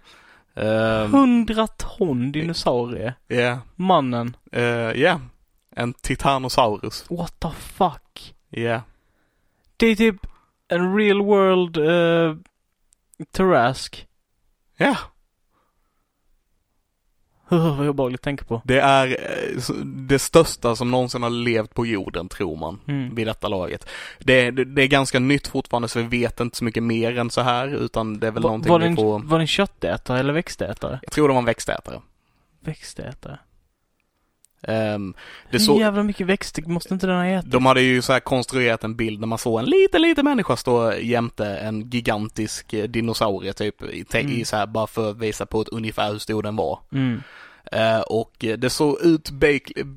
[0.55, 3.13] Eh, 100 ton dinosaurie.
[3.27, 4.35] Ja, Mannen.
[4.51, 4.63] eh,
[5.01, 5.21] ja.
[5.75, 7.05] En Titanosaurus.
[7.09, 8.35] What the fuck?
[8.49, 8.81] Ja.
[9.77, 10.25] Det är typ
[10.67, 12.35] en real world uh,
[13.31, 14.07] Tarask.
[14.77, 14.97] Ja,
[17.77, 18.61] Vad obehagligt att tänka på.
[18.65, 22.79] det är eh, det största som någonsin har levt på jorden, tror man.
[22.87, 23.15] Mm.
[23.15, 23.85] vid detta laget.
[24.19, 27.29] Det, det, det är ganska nytt fortfarande så vi vet inte så mycket mer än
[27.29, 29.19] så här utan det är väl Va- någonting var, vi får...
[29.19, 30.99] var den köttätare eller växtätare?
[31.03, 32.01] Jag tror de var en växtätare.
[32.59, 33.39] Växtätare.
[34.61, 35.13] Ehm,
[35.51, 37.51] det så, jävla mycket växter måste inte den ha ätit?
[37.51, 40.55] de hade ju så här konstruerat en bild när man såg en liten, liten människa
[40.55, 44.45] stå jämte en gigantisk eh, dinosaurie typ i, Mm.
[44.45, 46.79] så här bara för att visa på ett ungefär hur stor den var.
[46.91, 47.21] Mm.
[47.71, 49.29] Eh, och eh, det såg ut,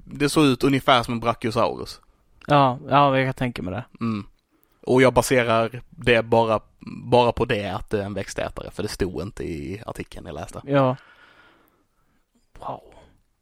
[0.05, 2.01] det såg ut ungefär som en brachiosaurus.
[2.47, 3.85] Ja, ja, jag kan tänka mig det.
[4.01, 4.27] Mm.
[4.87, 6.61] Och jag baserar det bara,
[7.05, 10.35] bara på det att det är en växtätare, för det stod inte i artikeln jag
[10.35, 10.61] läste.
[10.65, 10.97] Ja.
[12.59, 12.81] Wow.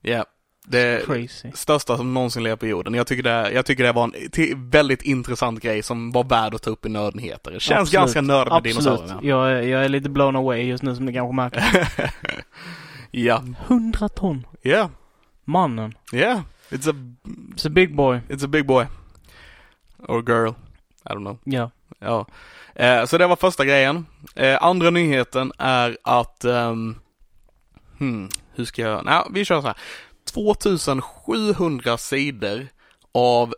[0.03, 0.25] Ja,
[0.67, 1.51] det Crazy.
[1.55, 2.95] största som någonsin levt på jorden.
[2.95, 6.63] Jag tycker det, jag tycker det var en väldigt intressant grej som var värd att
[6.63, 7.51] ta upp i nördnyheter.
[7.51, 7.93] Det känns Absolut.
[8.01, 9.21] ganska nördigt med dinosaurierna.
[9.23, 11.89] Jag, är- jag är lite blown away just nu som ni kanske märker.
[13.13, 14.47] Ja, 100 ton.
[14.63, 14.91] ja,
[15.45, 15.95] Mannen.
[16.13, 16.43] ja.
[16.71, 16.95] It's a,
[17.57, 18.21] It's a big boy.
[18.29, 18.87] it's a big boy.
[19.99, 20.49] Or girl.
[21.05, 21.39] I don't know.
[21.45, 21.71] Ja.
[21.99, 22.27] Ja.
[22.75, 24.07] Eh, så det var första grejen.
[24.35, 26.95] Eh, andra nyheten är att, ehm,
[27.99, 29.77] hmm, hur ska jag, nej, vi kör så här.
[30.31, 32.67] 2700 sidor
[33.15, 33.55] av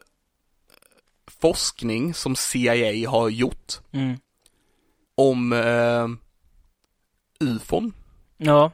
[1.40, 4.18] forskning som CIA har gjort Mm.
[5.16, 6.08] om eh,
[7.40, 7.92] ufon
[8.36, 8.70] Ja.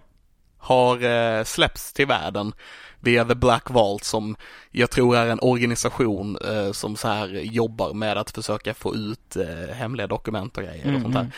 [0.59, 2.53] har eh, släppts till världen
[3.01, 4.36] via The Black Vault som
[4.70, 9.36] jag tror är en organisation eh, som så här jobbar med att försöka få ut
[9.36, 11.30] eh, hemliga dokument och grejer och Mm, sånt där.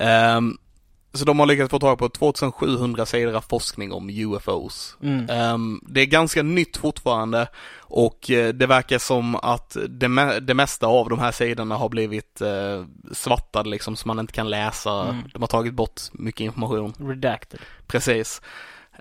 [0.00, 0.58] Ehm,
[1.12, 4.96] så de har lyckats få tag på 2700 sidor av forskning om UFOs.
[5.02, 5.30] Mm.
[5.30, 7.48] Ehm, det är ganska nytt fortfarande
[7.78, 11.88] och eh, det verkar som att det, me- det mesta av de här sidorna har
[11.88, 15.02] blivit uh, svartade liksom så man inte kan läsa.
[15.02, 15.22] Mm.
[15.32, 16.94] De har tagit bort mycket information.
[16.98, 17.60] Redacted.
[17.86, 18.42] Precis.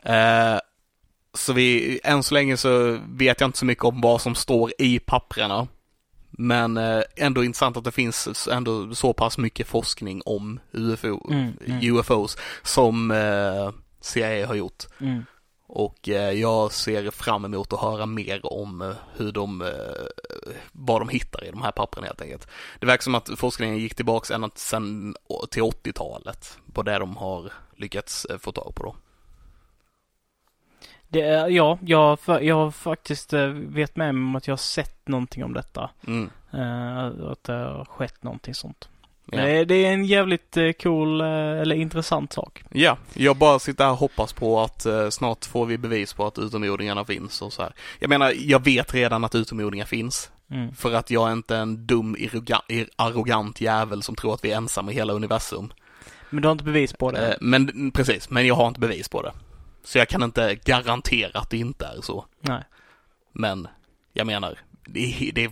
[0.03, 0.57] Eh,
[1.33, 4.71] så vi, än så länge så vet jag inte så mycket om vad som står
[4.77, 5.67] i papprena.
[6.29, 11.53] Men eh, ändå intressant att det finns ändå så pass mycket forskning om UFO, Mm,
[11.67, 11.95] mm.
[11.97, 13.71] UFOs som eh,
[14.01, 14.83] CIA har gjort.
[15.01, 15.25] Mm.
[15.67, 19.73] Och eh, jag ser fram emot att höra mer om hur de,
[20.71, 22.47] vad de hittar i de här pappren helt enkelt.
[22.79, 25.15] Det verkar som att forskningen gick tillbaks ända sen,
[25.49, 28.95] till 80-talet på det de har lyckats få tag på då.
[31.09, 34.57] Det är, ja, jag, jag har faktiskt eh, vet med mig om att jag har
[34.57, 35.89] sett någonting om detta.
[36.07, 36.29] Mm.
[36.53, 38.89] Eh, att det har skett någonting sånt.
[39.31, 39.37] Ja.
[39.65, 42.63] Det, är- en jävligt eh, cool, eller intressant sak.
[42.71, 46.25] ja, jag bara sitter här och hoppas på att eh, snart får vi bevis på
[46.27, 47.73] att utomjordingarna finns och så här.
[47.99, 50.31] Jag menar, jag vet redan att utomjordingar finns.
[50.51, 50.73] Mm.
[50.75, 54.57] För att jag är inte en dum, arroga- arrogant jävel som tror att vi är
[54.57, 55.73] ensamma i hela universum.
[56.29, 57.27] Men du har inte bevis på det?
[57.31, 59.31] Eh, Men precis, men jag har inte bevis på det.
[59.87, 62.25] Så jag kan inte garantera att det inte är så.
[62.39, 62.63] Nej.
[63.31, 63.67] Men
[64.13, 65.51] jag menar, det det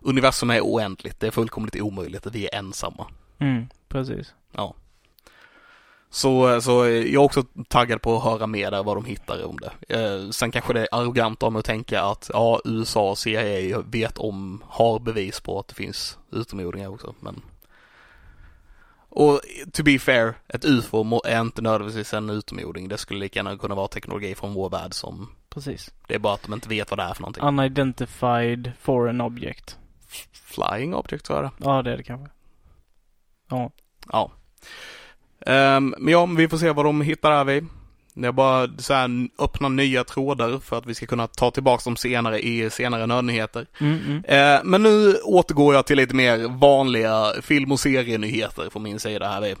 [0.00, 1.20] universum är oändligt.
[1.20, 3.06] Det är fullkomligt omöjligt att vi är ensamma.
[3.38, 4.34] Mm, precis.
[4.52, 4.74] Ja.
[6.10, 9.58] Så, så jag är också taggad på att höra mer där vad de hittar om
[9.60, 9.96] det.
[9.98, 13.80] Eh, sen kanske det är arrogant av mig att tänka att ja, USA och CIA
[13.80, 17.42] vet om, har bevis på att det finns utomjordingar också, men
[19.14, 19.40] och
[19.72, 22.88] to be fair, ett UFO är inte nödvändigtvis en utomjording.
[22.88, 25.90] Det skulle lika gärna kunna vara teknologi från vår värld som, Precis.
[26.06, 27.44] det är bara att de inte vet vad det är för någonting.
[27.44, 29.78] Unidentified foreign object.
[30.32, 31.64] Flying object tror jag det.
[31.64, 32.28] Ja, det är det kanske.
[33.48, 33.70] Ja.
[34.12, 34.32] Ja.
[35.46, 37.66] Ehm, men ja, vi får se vad de hittar här vid.
[38.14, 41.82] Det är bara så här öppna nya trådar för att vi ska kunna ta tillbaka
[41.84, 43.66] dem senare i senare nödnyheter.
[43.80, 44.24] Mm, mm.
[44.24, 49.28] Eh, men nu återgår jag till lite mer vanliga film och serienyheter från min sida
[49.28, 49.56] här vid.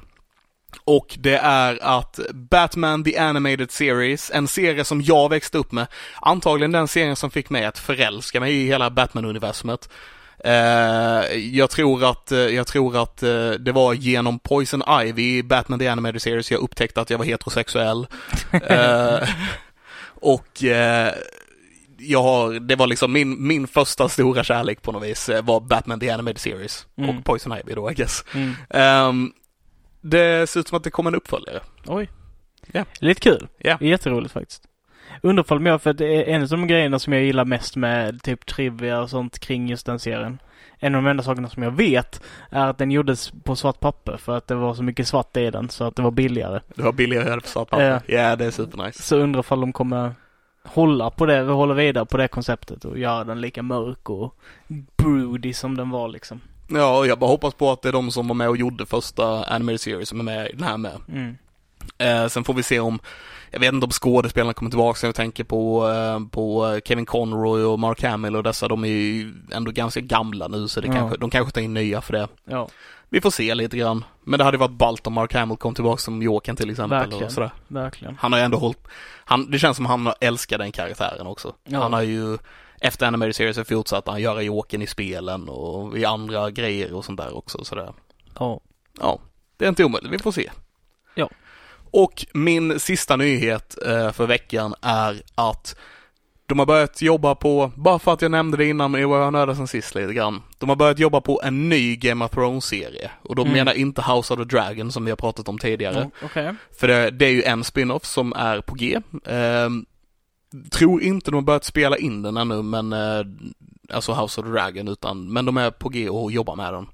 [0.84, 5.86] Och det är att Batman The Animated Series, en serie som jag växte upp med,
[6.20, 9.88] antagligen den serien som fick mig att förälska mig i hela Batman-universumet.
[10.44, 15.78] Eh, jag tror att, eh, jag tror att eh, det var genom Poison Ivy Batman
[15.78, 18.06] The Animated Series jag upptäckte att jag var heterosexuell.
[20.24, 20.62] Och
[21.98, 26.00] jag har, det var liksom min, min första stora kärlek på något vis var Batman
[26.00, 27.10] The Animated Series Mm.
[27.18, 28.24] och Poison Ivy då I guess.
[28.34, 28.54] Mm.
[28.70, 29.32] Ehm,
[30.00, 31.60] det ser ut som att det kommer en uppföljare.
[31.86, 32.10] Oj.
[32.72, 32.84] Ja.
[32.98, 33.48] Lite kul.
[33.58, 33.78] Ja.
[33.80, 34.62] Jätteroligt faktiskt.
[35.22, 38.46] Ifall jag, för det är en av de grejerna som jag gillar mest med typ
[38.46, 40.38] trivia och sånt kring just den serien.
[40.78, 44.16] En av de enda sakerna som jag vet är att den gjordes på svart papper
[44.16, 46.60] för att det var så mycket svart i den så att det var billigare.
[46.74, 48.02] Det var billigare på svart papper.
[48.06, 49.02] Ja, det är supernice.
[49.02, 50.14] Så undrar ifall de kommer
[50.64, 54.34] hålla på det, hålla vidare på det konceptet och göra den lika mörk och
[54.96, 56.40] broody som den var liksom.
[56.68, 59.44] Ja, jag bara hoppas på att det är de som var med och gjorde första
[59.44, 60.96] Animated Series som är med i den här med.
[61.08, 61.36] Mm.
[61.98, 63.00] Eh, sen får vi se om,
[63.50, 67.78] jag vet inte om skådespelarna kommer tillbaka, jag tänker på, eh, på Kevin Conroy och
[67.78, 70.92] Mark Hamill och dessa, de är ju ändå ganska gamla nu så det Ja.
[70.92, 72.28] kanske, de kanske tar in nya för det.
[72.44, 72.68] Ja,
[73.08, 74.04] Vi får se lite grann.
[74.24, 76.98] Men det hade varit ballt om Mark Hamill kom tillbaka som Jokern till exempel.
[76.98, 77.24] Verkligen.
[77.24, 77.50] Och sådär.
[77.68, 78.16] verkligen.
[78.20, 78.78] Han har ju ändå hållit,
[79.24, 81.54] han, det känns som han har älskat den karaktären också.
[81.64, 81.82] Ja.
[81.82, 82.38] Han har ju,
[82.80, 87.04] efter Animated Series så fortsatte han göra Jokern i spelen och i andra grejer och
[87.04, 87.92] sånt där också sådär.
[88.38, 88.60] Ja.
[89.00, 89.18] Ja,
[89.56, 90.50] det är inte omöjligt, vi får se.
[91.92, 95.76] Och min sista nyhet eh, för veckan är att
[96.46, 99.30] de har börjat jobba på, bara för att jag nämnde det innan, men jag var
[99.30, 100.42] nördad sen sist lite grann.
[100.58, 103.10] De har börjat jobba på en ny Game of Thrones-serie.
[103.22, 103.54] Och då Mm.
[103.54, 106.10] menar inte House of the Dragon som vi har pratat om tidigare.
[106.20, 106.54] Ja, Okej.
[106.78, 109.00] För det, det är ju en spin-off som är på G.
[109.26, 109.86] Ehm,
[110.70, 113.24] tror inte de har börjat spela in den ännu, men eh,
[113.94, 116.86] alltså House of the Dragon, utan, men de är på G och jobbar med den.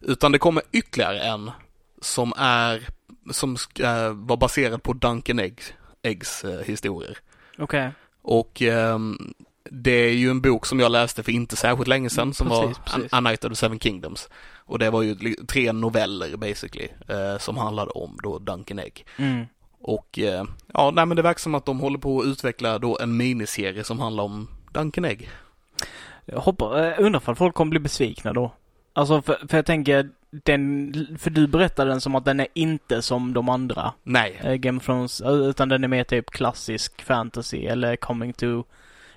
[0.00, 1.50] Utan det kommer ytterligare en
[2.00, 2.88] som är,
[3.30, 5.72] som ska vara baserad på Duncan Eggs,
[6.02, 7.18] Eggs eh, historier.
[7.58, 7.92] Okej.
[8.22, 9.34] Och ehm,
[9.70, 12.78] det är ju en bok som jag läste för inte särskilt länge sedan som Precis,
[12.78, 13.12] var precis.
[13.12, 14.28] A, Night of the Seven Kingdoms.
[14.66, 19.06] Och det var ju tre noveller basically, eh, som handlade om då Duncan Egg.
[19.16, 19.46] Mm.
[19.80, 20.44] Och eh,
[20.74, 23.84] ja, nej men det verkar som att de håller på att utveckla då en miniserie
[23.84, 25.30] som handlar om Duncan Egg.
[26.24, 28.52] Jag hoppas, äh, undrar ifall folk kommer bli besvikna då.
[28.92, 30.10] Alltså för, för jag tänker,
[30.44, 34.54] den, för du berättade den som att den är inte som de andra Nej, eh,
[34.54, 38.64] Game of Thrones, eh, utan den är mer typ klassisk fantasy eller coming to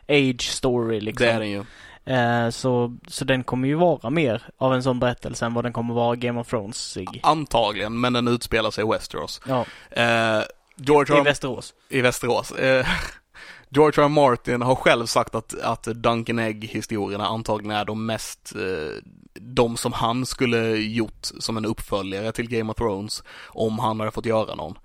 [0.08, 1.26] age story liksom.
[1.28, 1.64] det är den ju.
[2.06, 5.74] Eh, så, så den kommer ju vara mer av en sån berättelse än vad den
[5.74, 7.20] kommer vara Game of Thrones-ig.
[7.24, 9.42] Antagligen, men den utspelar sig i Westeros.
[9.48, 10.42] Ja, Eh,
[10.80, 11.22] George R.
[11.22, 11.74] i Västerås.
[11.90, 12.52] i Västerås.
[12.52, 12.86] Eh,
[13.70, 14.08] George R.
[14.08, 18.96] Martin har själv sagt att, att Duncan Egg-historierna antagligen är de mest, eh,
[19.34, 24.12] de som han skulle gjort som en uppföljare till Game of Thrones om han hade
[24.12, 24.78] fått göra någon.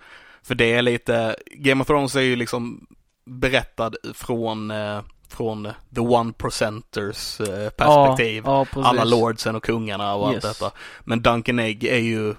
[0.42, 2.86] För det är lite, Game of Thrones är ju liksom
[3.24, 8.42] berättad från, eh, från the one percenters eh, perspektiv.
[8.46, 8.84] Ja, ja.
[8.84, 10.44] Alla lordsen och kungarna och Yes.
[10.44, 10.72] allt detta.
[11.00, 12.34] Men Duncan Egg är ju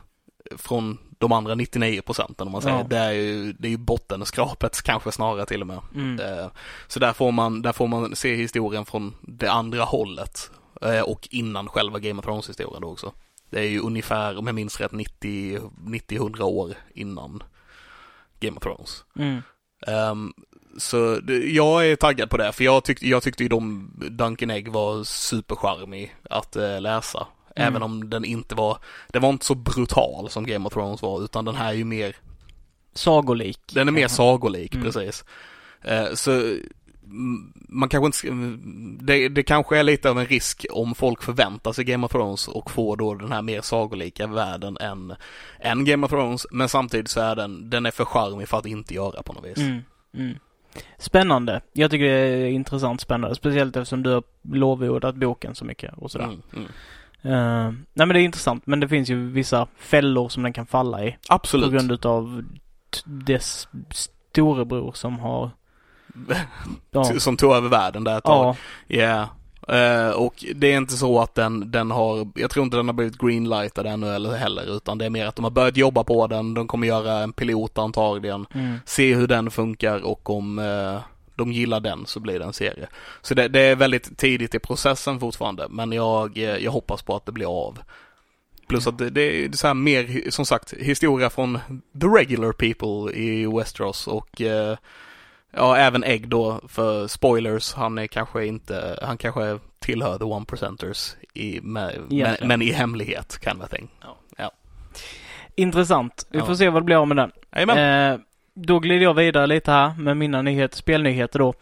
[0.57, 2.77] från de andra 99 procenten om man säger.
[2.77, 2.83] Ja.
[2.89, 5.79] Det är ju, det är ju bottenskrapet kanske snarare till och med.
[5.95, 6.19] Mm.
[6.19, 6.47] Eh,
[6.87, 10.51] Så där får man, där får man se historien från det andra hållet.
[10.81, 13.13] Eh, Och innan själva Game of Thrones historien då också.
[13.49, 17.43] Det är ju ungefär, om jag minns rätt, 90, 90-100 år innan
[18.39, 19.03] Game of Thrones.
[19.19, 19.41] Mm.
[19.87, 20.33] Ehm,
[20.77, 24.49] så det, jag är taggad på det, för jag, tyck, jag tyckte ju de Duncan
[24.51, 27.27] Egg var supercharmig att eh, läsa.
[27.55, 27.67] Mm.
[27.67, 28.77] Även om den inte var,
[29.07, 31.83] den var inte så brutal som Game of Thrones var, utan den här är ju
[31.85, 32.15] mer,
[32.93, 33.59] Sagolik.
[33.73, 34.85] den är mer sagolik, Mm.
[34.85, 35.25] precis.
[35.81, 36.31] Eh, så
[37.05, 38.57] mm, man kanske inte,
[39.05, 42.47] det, det kanske är lite av en risk om folk förväntar sig Game of Thrones
[42.47, 45.13] och får då den här mer sagolika världen än,
[45.59, 46.47] än Game of Thrones.
[46.51, 49.45] Men samtidigt så är den, den är för charmig för att inte göra på något
[49.45, 49.57] vis.
[49.57, 49.81] Mm,
[50.13, 50.37] mm.
[50.97, 51.61] Spännande.
[51.73, 53.35] Jag tycker det är intressant spännande.
[53.35, 54.23] Speciellt eftersom du har
[54.53, 56.25] lovordat boken så mycket och sådär.
[56.55, 56.67] Mm,
[57.23, 58.67] Eh, nej men det är intressant.
[58.67, 61.17] Men det finns ju vissa fällor som den kan falla i.
[61.29, 61.65] Absolut.
[61.65, 62.43] På grund utav
[63.05, 65.49] dess storebror som har...
[66.91, 67.03] Ja.
[67.19, 68.55] Som tog över världen där ett tag.
[68.87, 68.97] ja.
[68.97, 69.27] Ja.
[69.75, 72.93] Eh, och det är inte så att den, den har, jag tror inte den har
[72.93, 76.27] blivit greenlightad ännu eller heller, utan det är mer att de har börjat jobba på
[76.27, 78.77] den, de kommer göra en pilot antagligen, Mm.
[78.85, 80.99] se hur den funkar och om eh,
[81.35, 82.87] de gillar den så blir det en serie.
[83.21, 87.15] Så det, det är väldigt tidigt i processen fortfarande, men jag, eh, jag hoppas på
[87.15, 87.79] att det blir av.
[88.67, 91.59] Plus att det, det är så här mer, som sagt, historia från
[92.01, 94.77] the regular people i Westeros och eh,
[95.55, 100.45] Ja, även Egg då, för spoilers, han är kanske inte, han kanske tillhör the one
[100.45, 103.89] percenters i, med, men, men i hemlighet, kind of thing.
[105.55, 106.27] Intressant.
[106.29, 106.45] Vi Ja.
[106.45, 107.31] får se vad det blir av med den.
[107.55, 108.13] Jajamän.
[108.13, 108.19] Eh,
[108.55, 111.53] då glider jag vidare lite här med mina nyheter, spelnyheter då.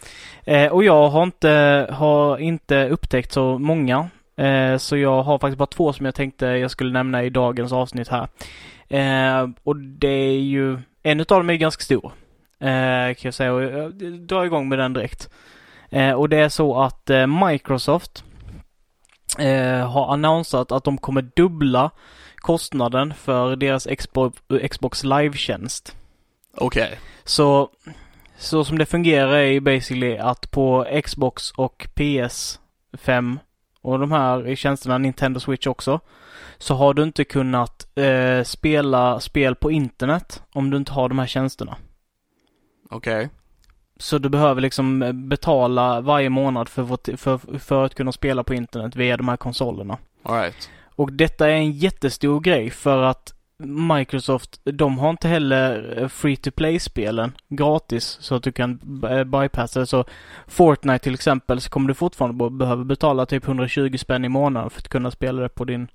[0.45, 4.09] Eh, och jag har inte, har inte upptäckt så många.
[4.35, 7.71] Eh, så jag har faktiskt bara två som jag tänkte jag skulle nämna i dagens
[7.71, 8.27] avsnitt här.
[8.89, 12.11] Eh, och det är ju, en utav dem är ganska stor.
[12.59, 15.29] Eh, kan jag säga och jag drar igång med den direkt.
[15.89, 18.23] Eh, och det är så att eh, Microsoft
[19.39, 21.91] eh, har annonsat att de kommer dubbla
[22.35, 25.95] kostnaden för deras Xbox, eh, Xbox Live-tjänst.
[26.57, 26.99] Okej.
[27.23, 27.69] Så,
[28.37, 33.37] så som det fungerar är ju basically att på Xbox och PS5
[33.81, 35.99] och de här tjänsterna, Nintendo Switch också,
[36.57, 41.19] så har du inte kunnat eh, spela spel på internet om du inte har de
[41.19, 41.77] här tjänsterna.
[42.89, 43.29] Okej.
[43.97, 48.53] Så du behöver liksom eh, betala varje månad för, för, för att kunna spela på
[48.53, 49.97] internet via de här konsolerna.
[50.23, 50.69] Alright.
[50.95, 53.33] Och detta är en jättestor grej för att
[53.65, 59.23] Microsoft, de har inte heller eh, free to play-spelen gratis så att du kan eh,
[59.23, 59.85] bypassa det.
[59.85, 60.05] Så
[60.47, 64.69] Fortnite till exempel så kommer du fortfarande be- behöva betala typ 120 spänn i månaden
[64.69, 65.87] för att kunna spela det på din,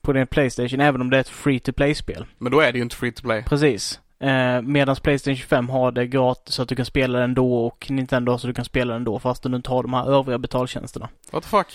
[0.00, 2.24] på din Playstation även om det är ett free to play-spel.
[2.38, 3.42] Men då är det ju inte free to play.
[3.48, 4.00] Precis.
[4.20, 7.86] Eh, Medan Playstation 25 har det gratis så att du kan spela den då och
[7.90, 11.08] Nintendo så du kan spela den då fast du inte har de här övriga betaltjänsterna.
[11.32, 11.66] What the fuck?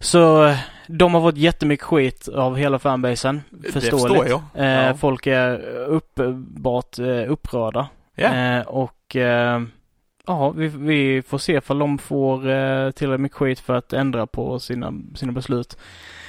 [0.00, 0.54] Så
[0.86, 3.42] de har fått jättemycket skit av hela fanbasen.
[3.50, 4.00] Det Förståeligt.
[4.18, 4.42] förstår jag.
[4.54, 4.94] Eh, Ja.
[4.94, 7.88] Folk är uppenbart eh, upprörda.
[8.14, 8.34] Ja.
[8.34, 9.62] Eh, och eh,
[10.26, 14.26] ja, vi, vi får se ifall de får eh, tillräckligt mycket skit för att ändra
[14.26, 15.78] på sina, sina beslut.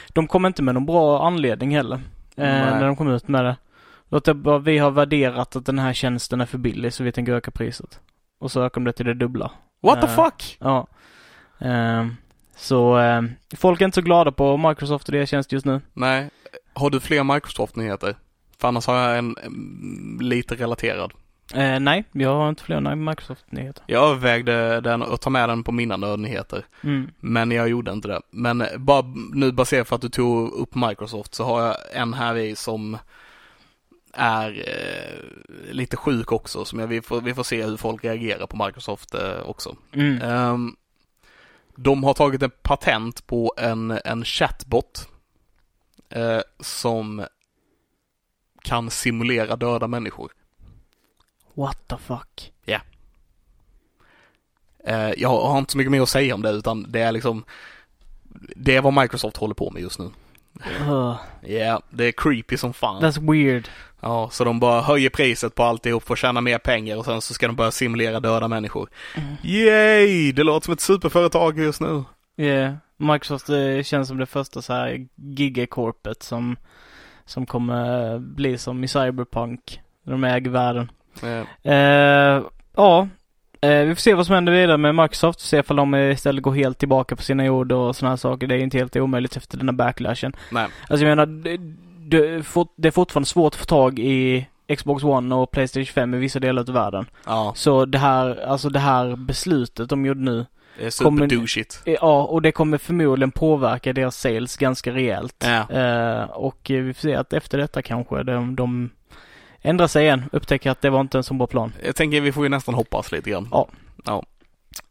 [0.09, 1.95] De kom inte med någon bra anledning heller.
[2.35, 3.55] Eh, när de kom ut med det.
[4.09, 7.11] Låt det bara, vi har värderat att den här tjänsten är för billig så vi
[7.11, 7.99] tänker öka priset.
[8.39, 9.51] Och så ökar de det till det dubbla.
[9.81, 10.57] What the Eh, fuck?
[10.59, 10.87] Ja.
[11.59, 12.15] Ehm,
[12.61, 13.21] så eh,
[13.57, 15.81] folk är inte så glada på Microsoft och deras tjänst just nu.
[15.93, 16.29] Nej.
[16.73, 18.15] Har du fler Microsoft-nyheter?
[18.59, 21.13] För annars har jag en, mm, lite relaterad.
[21.53, 23.83] Eh, nej, jag har inte fler Microsoft-nyheter.
[23.87, 26.65] Jag övervägde den och ta med den på mina nödnyheter.
[26.83, 27.11] Mm.
[27.19, 28.21] Men jag gjorde inte det.
[28.29, 29.03] Men bara
[29.33, 32.97] nu baserat på att du tog upp Microsoft så har jag en här i som
[34.13, 36.65] är eh, lite sjuk också.
[36.65, 39.75] Som jag, vi, får, vi får se hur folk reagerar på Microsoft eh, också.
[39.93, 40.21] Mm.
[40.21, 40.75] Ehm,
[41.75, 45.09] de har tagit en patent på en, en chatbot
[46.09, 47.25] eh, som
[48.61, 50.31] kan simulera döda människor.
[51.53, 52.51] What the fuck?
[54.83, 57.43] Eh, jag har inte så mycket mer att säga om det utan det är liksom
[58.55, 60.09] det är vad Microsoft håller på med just nu.
[60.81, 63.03] Uh, Ja, det är creepy som fan.
[63.03, 63.67] that's weird.
[64.01, 67.21] Ja, så de bara höjer priset på alltihop för att tjäna mer pengar och sen
[67.21, 68.89] så ska de börja simulera döda människor.
[69.15, 69.35] Mm.
[69.43, 70.31] Yay!
[70.31, 72.03] Det låter som ett superföretag just nu.
[72.37, 72.73] Yeah.
[72.97, 76.55] Microsoft eh, känns som det första så här gigacorpet som,
[77.25, 79.81] som kommer bli som i Cyberpunk.
[80.05, 80.91] De äger världen.
[81.23, 82.43] Eh, Eh,
[82.75, 83.07] ja, eh,
[83.61, 85.39] vi får se vad som händer vidare med Microsoft.
[85.39, 88.47] Se ifall de istället går helt tillbaka på sina ord och sådana här saker.
[88.47, 90.33] Det är inte helt omöjligt efter den här backlashen.
[90.51, 91.57] nej, Alltså jag menar, det,
[92.77, 94.47] det, är fortfarande svårt att få tag i
[94.77, 97.05] Xbox One och Playstation 5 i vissa delar av världen.
[97.25, 100.45] ja, Så det här, alltså det här beslutet de gjorde nu,
[100.79, 101.81] det är superdouchigt.
[101.85, 105.45] eh, ja, och det kommer förmodligen påverka deras sales ganska rejält.
[105.45, 105.79] Ja.
[105.79, 108.89] Eh, och eh, vi får se att efter detta kanske de, de
[109.61, 111.73] ändrar sig igen, upptäcker att det var inte en så bra plan.
[111.85, 113.47] Jag tänker vi får ju nästan hoppas lite grann.
[113.51, 113.67] Ja.
[114.05, 114.23] Ja.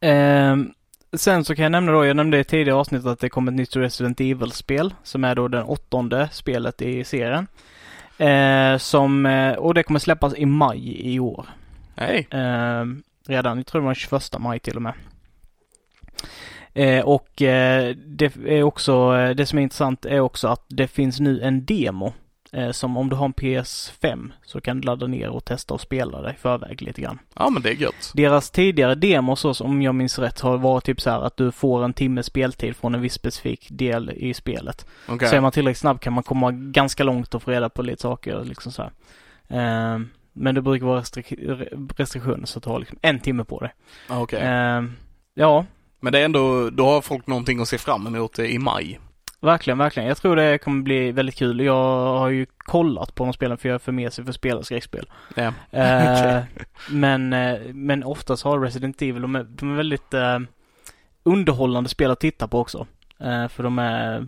[0.00, 0.72] Ehm,
[1.12, 3.56] sen så kan jag nämna då, jag nämnde i tidigare avsnitt att det kommer ett
[3.56, 7.46] nytt Resident Evil-spel som är då den åttonde spelet i serien.
[8.18, 11.46] Eh, som, eh, och det kommer släppas i maj i år.
[11.96, 12.26] Hej.
[12.30, 14.94] Ehm, redan, jag tror det var den 21 maj till och med.
[16.74, 20.88] Eh, och eh, det är också, eh, det som är intressant är också att det
[20.88, 22.12] finns nu en demo eh,
[22.72, 26.20] som om du har en PS5 så kan du ladda ner och testa och spela
[26.22, 27.18] det i förväg lite grann.
[27.34, 28.12] Ja men det är gött.
[28.14, 31.84] Deras tidigare demos, om jag minns rätt, har varit typ så här att du får
[31.84, 34.86] en timmes speltid från en viss specifik del i spelet.
[35.08, 35.28] Okej.
[35.28, 38.02] Så är man tillräckligt snabb kan man komma ganska långt och få reda på lite
[38.02, 38.92] saker liksom så här.
[39.48, 43.72] Ehm, men det brukar vara restrik- restriktioner så du har liksom en timme på dig.
[44.08, 44.40] Okej.
[44.42, 44.96] Ehm,
[45.34, 45.64] ja,
[46.00, 49.00] Men det är ändå, då har folk någonting att se fram emot i maj.
[49.40, 50.08] Verkligen, verkligen.
[50.08, 51.60] Jag tror det kommer bli väldigt kul.
[51.60, 54.34] Jag har ju kollat på de spelen för jag är för med sig för att
[54.36, 55.10] spela skräckspel.
[55.34, 55.52] Ja.
[55.70, 56.42] Eh,
[56.90, 60.38] men, eh, men oftast har Resident Evil, de är, de är väldigt eh,
[61.22, 62.86] underhållande spel att titta på också.
[63.20, 64.26] Eh, för de är,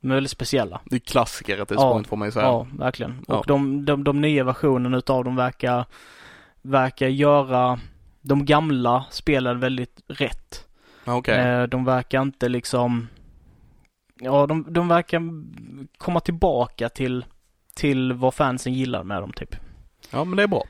[0.00, 0.80] de är väldigt speciella.
[0.84, 1.92] Det är klassiker at this Ja.
[1.92, 2.44] point får man ju säga.
[2.46, 3.24] Ja, verkligen.
[3.28, 3.34] Ja.
[3.38, 5.84] Och de, de, de nya versionerna utav dem verkar,
[6.62, 7.80] verkar göra
[8.20, 10.66] de gamla spelen väldigt rätt.
[11.26, 13.08] Eh, de verkar inte liksom,
[14.20, 15.22] ja de, de verkar
[15.98, 17.24] komma tillbaka till,
[17.74, 19.56] till vad fansen gillar med dem typ.
[20.10, 20.64] Ja men det är bra.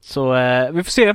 [0.00, 1.14] Så eh, vi får se.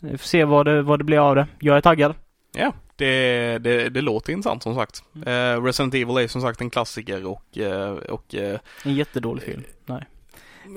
[0.00, 1.46] Vi får se vad det, vad det blir av det.
[1.58, 2.14] Jag är taggad.
[2.52, 5.02] Ja, det, det, det låter intressant som sagt.
[5.14, 5.28] Mm.
[5.28, 9.62] Eh, Resident Evil är som sagt en klassiker och, eh, och eh, En jättedålig film.
[9.86, 10.06] Nej.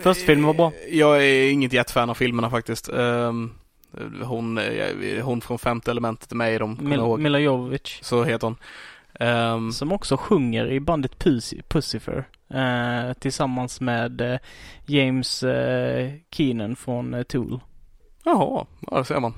[0.03, 0.71] Första filmen var bra.
[0.89, 2.89] Jag är inget jättefan av filmerna faktiskt.
[2.89, 3.51] Ehm,
[4.23, 7.19] hon, eh, hon från femte elementet är med i dem, Mil, ihåg.
[7.19, 7.79] Mila.
[8.01, 8.55] Så heter hon.
[9.19, 12.27] Ehm, Som också sjunger i bandet Pussy, Pussifer.
[12.53, 14.39] Eh, tillsammans med eh,
[14.85, 17.59] James eh, Keenan från Tool.
[18.23, 19.33] Jaha, ja det ser man.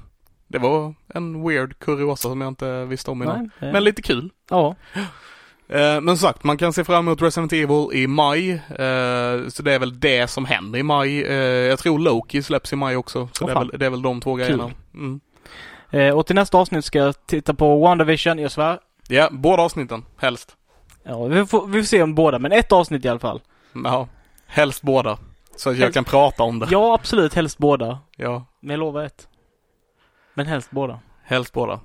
[0.48, 3.52] Det var en weird kuriosa som jag inte visste om innan.
[3.60, 4.30] Nej, Men lite kul.
[4.50, 4.76] Ja,
[6.02, 8.62] men som sagt, man kan se fram emot Resident Evil i maj.
[9.50, 11.20] Så det är väl det som händer i maj.
[11.68, 13.30] Jag tror Loki släpps i maj också.
[13.32, 14.72] Så Åh, det, är väl, det är väl de två grejerna.
[14.94, 15.22] Mm.
[16.16, 18.80] och till nästa avsnitt ska jag titta på WandaVision, jag svär.
[19.12, 20.56] Ja, båda avsnitten, helst.
[21.04, 23.42] Ja, vi får, vi får se om båda, men ett avsnitt i alla fall.
[23.84, 24.08] Ja,
[24.48, 25.18] helst båda.
[25.56, 26.68] Så att jag Helst- kan prata om det.
[26.72, 28.00] Ja, absolut, helst båda.
[28.18, 29.28] Ja, Men jag lovar ett.
[30.34, 31.00] Men helst båda.
[31.24, 31.80] helst båda.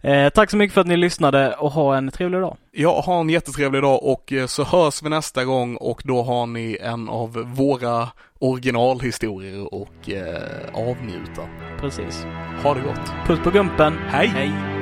[0.00, 2.56] Eh, tack så mycket för att ni lyssnade och ha en trevlig dag.
[2.72, 6.46] Ja, ha en jättetrevlig dag och eh, så hörs vi nästa gång och då har
[6.46, 8.08] ni en av våra
[8.38, 10.42] originalhistorier och eh,
[10.74, 11.42] avnjuta.
[11.80, 12.26] Precis.
[12.62, 13.12] Ha det gott.
[13.26, 13.98] Puss på gumpen.
[14.08, 14.26] Hej!
[14.28, 14.77] Hej.